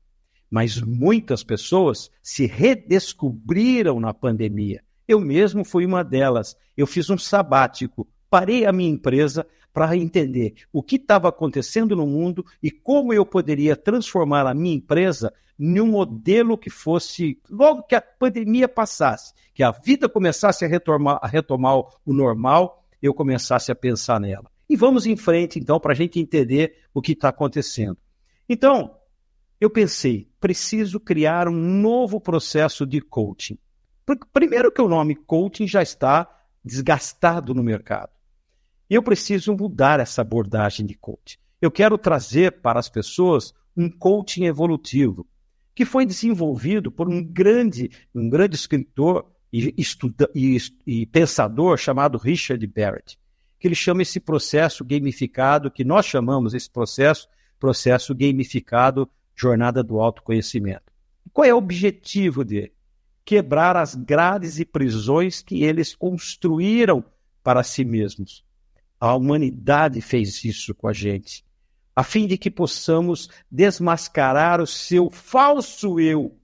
mas 0.50 0.80
muitas 0.80 1.42
pessoas 1.42 2.10
se 2.22 2.46
redescobriram 2.46 4.00
na 4.00 4.14
pandemia. 4.14 4.82
Eu 5.06 5.20
mesmo 5.20 5.64
fui 5.64 5.86
uma 5.86 6.02
delas. 6.02 6.56
Eu 6.76 6.86
fiz 6.86 7.08
um 7.10 7.18
sabático, 7.18 8.06
parei 8.28 8.66
a 8.66 8.72
minha 8.72 8.90
empresa 8.90 9.46
para 9.72 9.96
entender 9.96 10.54
o 10.72 10.82
que 10.82 10.96
estava 10.96 11.28
acontecendo 11.28 11.94
no 11.94 12.06
mundo 12.06 12.44
e 12.62 12.70
como 12.70 13.12
eu 13.12 13.26
poderia 13.26 13.76
transformar 13.76 14.46
a 14.46 14.54
minha 14.54 14.74
empresa 14.74 15.32
num 15.58 15.86
modelo 15.86 16.56
que 16.56 16.70
fosse, 16.70 17.38
logo 17.50 17.82
que 17.82 17.94
a 17.94 18.00
pandemia 18.00 18.68
passasse, 18.68 19.34
que 19.54 19.62
a 19.62 19.70
vida 19.70 20.08
começasse 20.08 20.64
a 20.64 20.68
retomar, 20.68 21.18
a 21.22 21.26
retomar 21.26 21.78
o 21.78 22.12
normal, 22.12 22.84
eu 23.02 23.14
começasse 23.14 23.70
a 23.70 23.74
pensar 23.74 24.20
nela. 24.20 24.50
E 24.68 24.76
vamos 24.76 25.06
em 25.06 25.16
frente, 25.16 25.58
então, 25.58 25.78
para 25.78 25.92
a 25.92 25.96
gente 25.96 26.18
entender 26.18 26.78
o 26.92 27.00
que 27.00 27.12
está 27.12 27.28
acontecendo. 27.28 27.96
Então, 28.48 28.96
eu 29.60 29.70
pensei, 29.70 30.28
preciso 30.38 31.00
criar 31.00 31.48
um 31.48 31.80
novo 31.80 32.20
processo 32.20 32.86
de 32.86 33.00
coaching. 33.00 33.58
Primeiro 34.32 34.70
que 34.70 34.82
o 34.82 34.88
nome 34.88 35.14
coaching 35.14 35.66
já 35.66 35.82
está 35.82 36.28
desgastado 36.64 37.54
no 37.54 37.62
mercado. 37.62 38.10
Eu 38.88 39.02
preciso 39.02 39.56
mudar 39.56 39.98
essa 39.98 40.20
abordagem 40.20 40.84
de 40.84 40.94
coaching. 40.94 41.38
Eu 41.60 41.70
quero 41.70 41.96
trazer 41.96 42.60
para 42.60 42.78
as 42.78 42.88
pessoas 42.88 43.54
um 43.76 43.90
coaching 43.90 44.44
evolutivo, 44.44 45.26
que 45.74 45.84
foi 45.84 46.06
desenvolvido 46.06 46.90
por 46.90 47.08
um 47.08 47.22
grande, 47.22 47.90
um 48.14 48.28
grande 48.28 48.54
escritor 48.56 49.26
e, 49.52 49.74
estuda, 49.76 50.30
e, 50.34 50.58
e 50.86 51.06
pensador 51.06 51.76
chamado 51.78 52.18
Richard 52.18 52.64
Barrett, 52.66 53.18
que 53.58 53.66
ele 53.66 53.74
chama 53.74 54.02
esse 54.02 54.20
processo 54.20 54.84
gamificado, 54.84 55.70
que 55.70 55.84
nós 55.84 56.06
chamamos 56.06 56.54
esse 56.54 56.70
processo, 56.70 57.26
processo 57.58 58.14
gamificado 58.14 59.08
jornada 59.36 59.82
do 59.82 60.00
autoconhecimento. 60.00 60.92
Qual 61.32 61.44
é 61.44 61.52
o 61.52 61.58
objetivo 61.58 62.44
dele? 62.44 62.72
Quebrar 63.24 63.76
as 63.76 63.94
grades 63.94 64.58
e 64.58 64.64
prisões 64.64 65.42
que 65.42 65.62
eles 65.62 65.94
construíram 65.94 67.04
para 67.42 67.62
si 67.62 67.84
mesmos. 67.84 68.44
A 68.98 69.14
humanidade 69.14 70.00
fez 70.00 70.42
isso 70.44 70.74
com 70.74 70.88
a 70.88 70.92
gente, 70.92 71.44
a 71.94 72.02
fim 72.02 72.26
de 72.26 72.38
que 72.38 72.50
possamos 72.50 73.28
desmascarar 73.50 74.60
o 74.60 74.66
seu 74.66 75.10
falso 75.10 76.00
eu, 76.00 76.38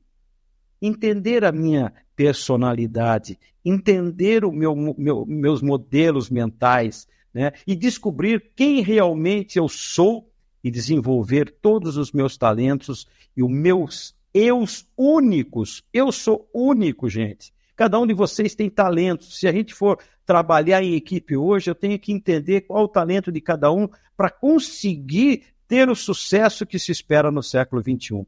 entender 0.81 1.44
a 1.44 1.52
minha 1.52 1.92
personalidade, 2.14 3.38
entender 3.64 4.44
o 4.44 4.52
meu, 4.52 4.74
meu, 4.76 5.24
meus 5.26 5.62
modelos 5.62 6.28
mentais, 6.28 7.07
né? 7.33 7.52
e 7.66 7.74
descobrir 7.74 8.52
quem 8.55 8.83
realmente 8.83 9.59
eu 9.59 9.68
sou 9.68 10.32
e 10.62 10.70
desenvolver 10.70 11.51
todos 11.61 11.96
os 11.96 12.12
meus 12.12 12.37
talentos 12.37 13.07
e 13.37 13.42
os 13.42 13.51
meus 13.51 14.14
eus 14.33 14.87
únicos. 14.96 15.85
Eu 15.92 16.11
sou 16.11 16.48
único, 16.55 17.09
gente. 17.09 17.53
Cada 17.75 17.98
um 17.98 18.07
de 18.07 18.14
vocês 18.14 18.55
tem 18.55 18.70
talentos. 18.70 19.38
Se 19.38 19.48
a 19.48 19.53
gente 19.53 19.75
for 19.75 19.98
trabalhar 20.25 20.83
em 20.83 20.94
equipe 20.94 21.37
hoje, 21.37 21.70
eu 21.70 21.75
tenho 21.75 21.98
que 21.98 22.12
entender 22.12 22.62
qual 22.62 22.85
o 22.85 22.88
talento 22.88 23.33
de 23.33 23.40
cada 23.40 23.72
um 23.72 23.88
para 24.16 24.31
conseguir 24.31 25.44
ter 25.66 25.88
o 25.88 25.96
sucesso 25.96 26.66
que 26.66 26.79
se 26.79 26.92
espera 26.92 27.31
no 27.31 27.42
século 27.42 27.83
XXI. 27.83 28.27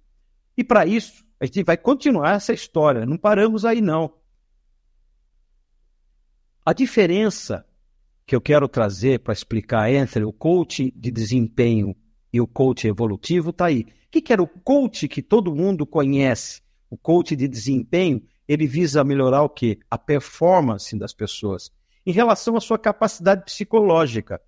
E 0.57 0.65
para 0.65 0.87
isso, 0.87 1.25
a 1.39 1.47
gente 1.47 1.63
vai 1.63 1.77
continuar 1.77 2.37
essa 2.37 2.53
história. 2.53 3.07
Não 3.07 3.17
paramos 3.17 3.65
aí, 3.65 3.81
não. 3.81 4.15
A 6.65 6.73
diferença 6.73 7.67
que 8.27 8.35
eu 8.35 8.41
quero 8.41 8.67
trazer 8.67 9.21
para 9.21 9.35
explicar 9.35 9.93
entre 9.93 10.25
o 10.25 10.33
coaching 10.33 10.91
de 10.97 11.11
desempenho 11.11 11.95
e 12.35 12.41
o 12.41 12.49
coach 12.49 12.89
evolutivo 12.89 13.51
está 13.51 13.67
aí. 13.67 13.83
O 13.83 13.87
que, 14.11 14.21
que 14.21 14.33
era 14.33 14.43
o 14.43 14.49
coach 14.49 15.07
que 15.07 15.23
todo 15.23 15.55
mundo 15.55 15.87
conhece? 15.87 16.63
O 16.91 16.97
coach 16.97 17.37
de 17.37 17.47
desempenho, 17.47 18.21
ele 18.49 18.67
visa 18.67 19.05
melhorar 19.05 19.45
o 19.45 19.49
quê? 19.49 19.79
A 19.89 19.97
performance 19.97 20.99
das 20.99 21.15
pessoas 21.15 21.71
em 22.05 22.11
relação 22.11 22.57
à 22.57 22.61
sua 22.61 22.77
capacidade 22.77 23.45
psicológica 23.45 24.41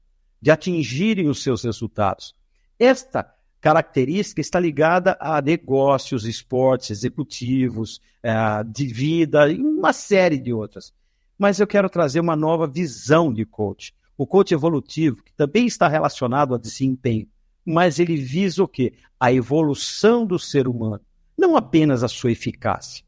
de 0.42 0.51
atingirem 0.51 1.29
os 1.29 1.44
seus 1.44 1.62
resultados. 1.62 2.35
Esta 2.77 3.33
característica 3.61 4.40
está 4.40 4.59
ligada 4.59 5.16
a 5.20 5.40
negócios, 5.40 6.25
esportes, 6.27 6.90
executivos, 6.90 8.01
é, 8.20 8.35
de 8.64 8.85
vida 8.88 9.49
e 9.49 9.61
uma 9.61 9.92
série 9.92 10.38
de 10.38 10.53
outras. 10.53 10.92
Mas 11.38 11.61
eu 11.61 11.68
quero 11.68 11.88
trazer 11.88 12.18
uma 12.18 12.35
nova 12.35 12.66
visão 12.66 13.33
de 13.33 13.44
coach. 13.46 13.94
O 14.18 14.27
coach 14.27 14.53
evolutivo, 14.53 15.22
que 15.22 15.33
também 15.33 15.66
está 15.66 15.87
relacionado 15.87 16.53
a 16.53 16.59
desempenho 16.59 17.29
mas 17.66 17.98
ele 17.98 18.16
visa 18.16 18.62
o 18.62 18.68
quê? 18.68 18.94
A 19.18 19.33
evolução 19.33 20.24
do 20.24 20.38
ser 20.38 20.68
humano, 20.68 21.00
não 21.37 21.57
apenas 21.57 22.05
a 22.05 22.09
sua 22.09 22.31
eficácia, 22.31 23.05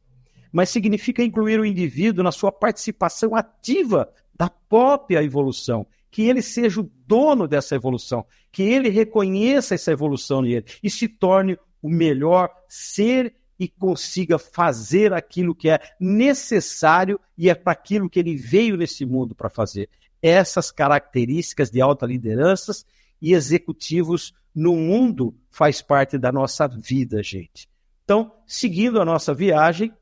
mas 0.50 0.68
significa 0.68 1.22
incluir 1.22 1.60
o 1.60 1.64
indivíduo 1.64 2.24
na 2.24 2.32
sua 2.32 2.50
participação 2.50 3.36
ativa 3.36 4.12
da 4.34 4.50
própria 4.50 5.22
evolução, 5.22 5.86
que 6.10 6.22
ele 6.22 6.42
seja 6.42 6.80
o 6.80 6.90
dono 7.06 7.46
dessa 7.46 7.74
evolução, 7.74 8.24
que 8.50 8.62
ele 8.62 8.88
reconheça 8.88 9.74
essa 9.74 9.92
evolução 9.92 10.42
nele 10.42 10.64
e 10.82 10.90
se 10.90 11.06
torne 11.06 11.56
o 11.82 11.88
melhor 11.88 12.50
ser 12.68 13.34
e 13.58 13.68
consiga 13.68 14.38
fazer 14.38 15.12
aquilo 15.12 15.54
que 15.54 15.68
é 15.68 15.80
necessário 16.00 17.20
e 17.36 17.50
é 17.50 17.54
para 17.54 17.72
aquilo 17.72 18.08
que 18.08 18.18
ele 18.18 18.36
veio 18.36 18.76
nesse 18.76 19.04
mundo 19.04 19.34
para 19.34 19.50
fazer. 19.50 19.88
Essas 20.22 20.70
características 20.70 21.70
de 21.70 21.80
alta 21.80 22.06
lideranças 22.06 22.86
e 23.20 23.34
executivos 23.34 24.32
no 24.58 24.74
mundo 24.74 25.36
faz 25.52 25.80
parte 25.80 26.18
da 26.18 26.32
nossa 26.32 26.66
vida, 26.66 27.22
gente. 27.22 27.68
Então, 28.02 28.32
seguindo 28.44 29.00
a 29.00 29.04
nossa 29.04 29.32
viagem, 29.32 29.92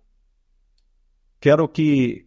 quero 1.39 1.69
que 1.69 2.27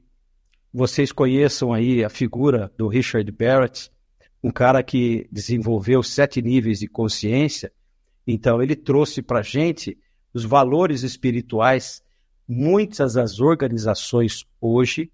vocês 0.71 1.11
conheçam 1.11 1.73
aí 1.73 2.03
a 2.03 2.09
figura 2.09 2.71
do 2.77 2.87
Richard 2.87 3.31
Barrett, 3.31 3.91
um 4.43 4.51
cara 4.51 4.83
que 4.83 5.27
desenvolveu 5.31 6.03
sete 6.03 6.39
níveis 6.39 6.77
de 6.77 6.87
consciência. 6.87 7.71
Então, 8.27 8.61
ele 8.61 8.75
trouxe 8.75 9.23
para 9.23 9.39
a 9.39 9.43
gente 9.43 9.97
os 10.31 10.45
valores 10.45 11.01
espirituais. 11.01 12.03
Muitas 12.47 13.15
das 13.15 13.39
organizações 13.39 14.45
hoje 14.61 15.11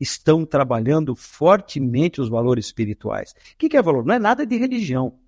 estão 0.00 0.46
trabalhando 0.46 1.14
fortemente 1.14 2.22
os 2.22 2.30
valores 2.30 2.64
espirituais. 2.64 3.34
O 3.52 3.58
que 3.58 3.76
é 3.76 3.82
valor? 3.82 4.02
Não 4.06 4.14
é 4.14 4.18
nada 4.18 4.46
de 4.46 4.56
religião. 4.56 5.18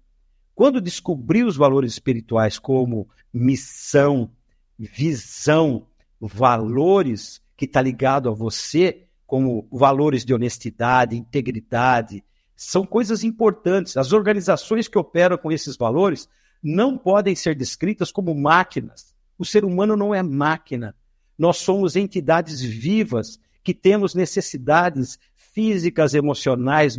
Quando 0.56 0.80
descobri 0.80 1.44
os 1.44 1.54
valores 1.54 1.92
espirituais 1.92 2.58
como 2.58 3.06
missão, 3.30 4.30
visão, 4.78 5.86
valores 6.18 7.42
que 7.54 7.66
está 7.66 7.82
ligado 7.82 8.30
a 8.30 8.32
você, 8.32 9.04
como 9.26 9.68
valores 9.70 10.24
de 10.24 10.32
honestidade, 10.32 11.14
integridade, 11.14 12.24
são 12.56 12.86
coisas 12.86 13.22
importantes. 13.22 13.98
As 13.98 14.14
organizações 14.14 14.88
que 14.88 14.96
operam 14.96 15.36
com 15.36 15.52
esses 15.52 15.76
valores 15.76 16.26
não 16.62 16.96
podem 16.96 17.34
ser 17.34 17.54
descritas 17.54 18.10
como 18.10 18.34
máquinas. 18.34 19.14
O 19.38 19.44
ser 19.44 19.62
humano 19.62 19.94
não 19.94 20.14
é 20.14 20.22
máquina. 20.22 20.96
Nós 21.36 21.58
somos 21.58 21.96
entidades 21.96 22.62
vivas 22.62 23.38
que 23.62 23.74
temos 23.74 24.14
necessidades 24.14 25.18
físicas, 25.34 26.14
emocionais, 26.14 26.96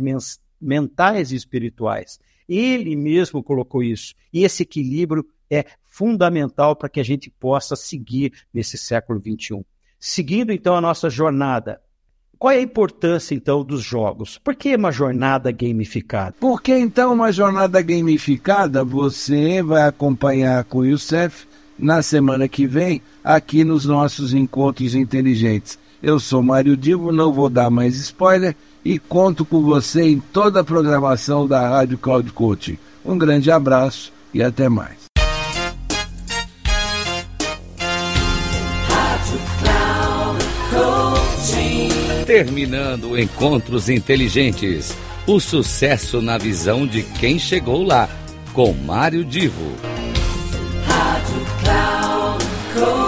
mentais 0.60 1.32
e 1.32 1.34
espirituais. 1.34 2.20
Ele 2.48 2.96
mesmo 2.96 3.42
colocou 3.42 3.82
isso. 3.82 4.14
E 4.32 4.44
esse 4.44 4.62
equilíbrio 4.62 5.26
é 5.50 5.64
fundamental 5.82 6.76
para 6.76 6.88
que 6.88 7.00
a 7.00 7.04
gente 7.04 7.30
possa 7.30 7.74
seguir 7.76 8.32
nesse 8.52 8.78
século 8.78 9.20
XXI. 9.20 9.64
Seguindo 9.98 10.52
então 10.52 10.76
a 10.76 10.80
nossa 10.80 11.10
jornada, 11.10 11.80
qual 12.38 12.52
é 12.52 12.58
a 12.58 12.62
importância 12.62 13.34
então 13.34 13.64
dos 13.64 13.82
jogos? 13.82 14.38
Por 14.38 14.54
que 14.54 14.76
uma 14.76 14.92
jornada 14.92 15.50
gamificada? 15.50 16.36
Porque 16.38 16.72
então 16.72 17.12
uma 17.12 17.32
jornada 17.32 17.82
gamificada 17.82 18.84
você 18.84 19.60
vai 19.60 19.82
acompanhar 19.82 20.62
com 20.64 20.78
o 20.78 20.86
Youssef 20.86 21.48
na 21.76 22.00
semana 22.00 22.46
que 22.46 22.64
vem 22.64 23.02
aqui 23.24 23.64
nos 23.64 23.84
nossos 23.84 24.32
encontros 24.32 24.94
inteligentes. 24.94 25.78
Eu 26.00 26.20
sou 26.20 26.40
Mário 26.40 26.76
Divo, 26.76 27.10
não 27.10 27.32
vou 27.32 27.50
dar 27.50 27.70
mais 27.70 27.96
spoiler 27.96 28.54
e 28.84 28.98
conto 28.98 29.44
com 29.44 29.62
você 29.62 30.02
em 30.02 30.20
toda 30.20 30.60
a 30.60 30.64
programação 30.64 31.46
da 31.46 31.68
Rádio 31.68 31.98
Cloud 31.98 32.30
Coaching. 32.32 32.78
Um 33.04 33.16
grande 33.16 33.50
abraço 33.50 34.12
e 34.32 34.42
até 34.42 34.68
mais. 34.68 35.08
Terminando 42.26 43.18
Encontros 43.18 43.88
Inteligentes. 43.88 44.94
O 45.26 45.40
sucesso 45.40 46.20
na 46.20 46.36
visão 46.36 46.86
de 46.86 47.02
quem 47.02 47.38
chegou 47.38 47.82
lá, 47.82 48.08
com 48.52 48.72
Mário 48.72 49.24
Divo. 49.24 49.72
Rádio 50.86 51.46
Cloud 51.62 52.44
Coaching. 52.74 53.07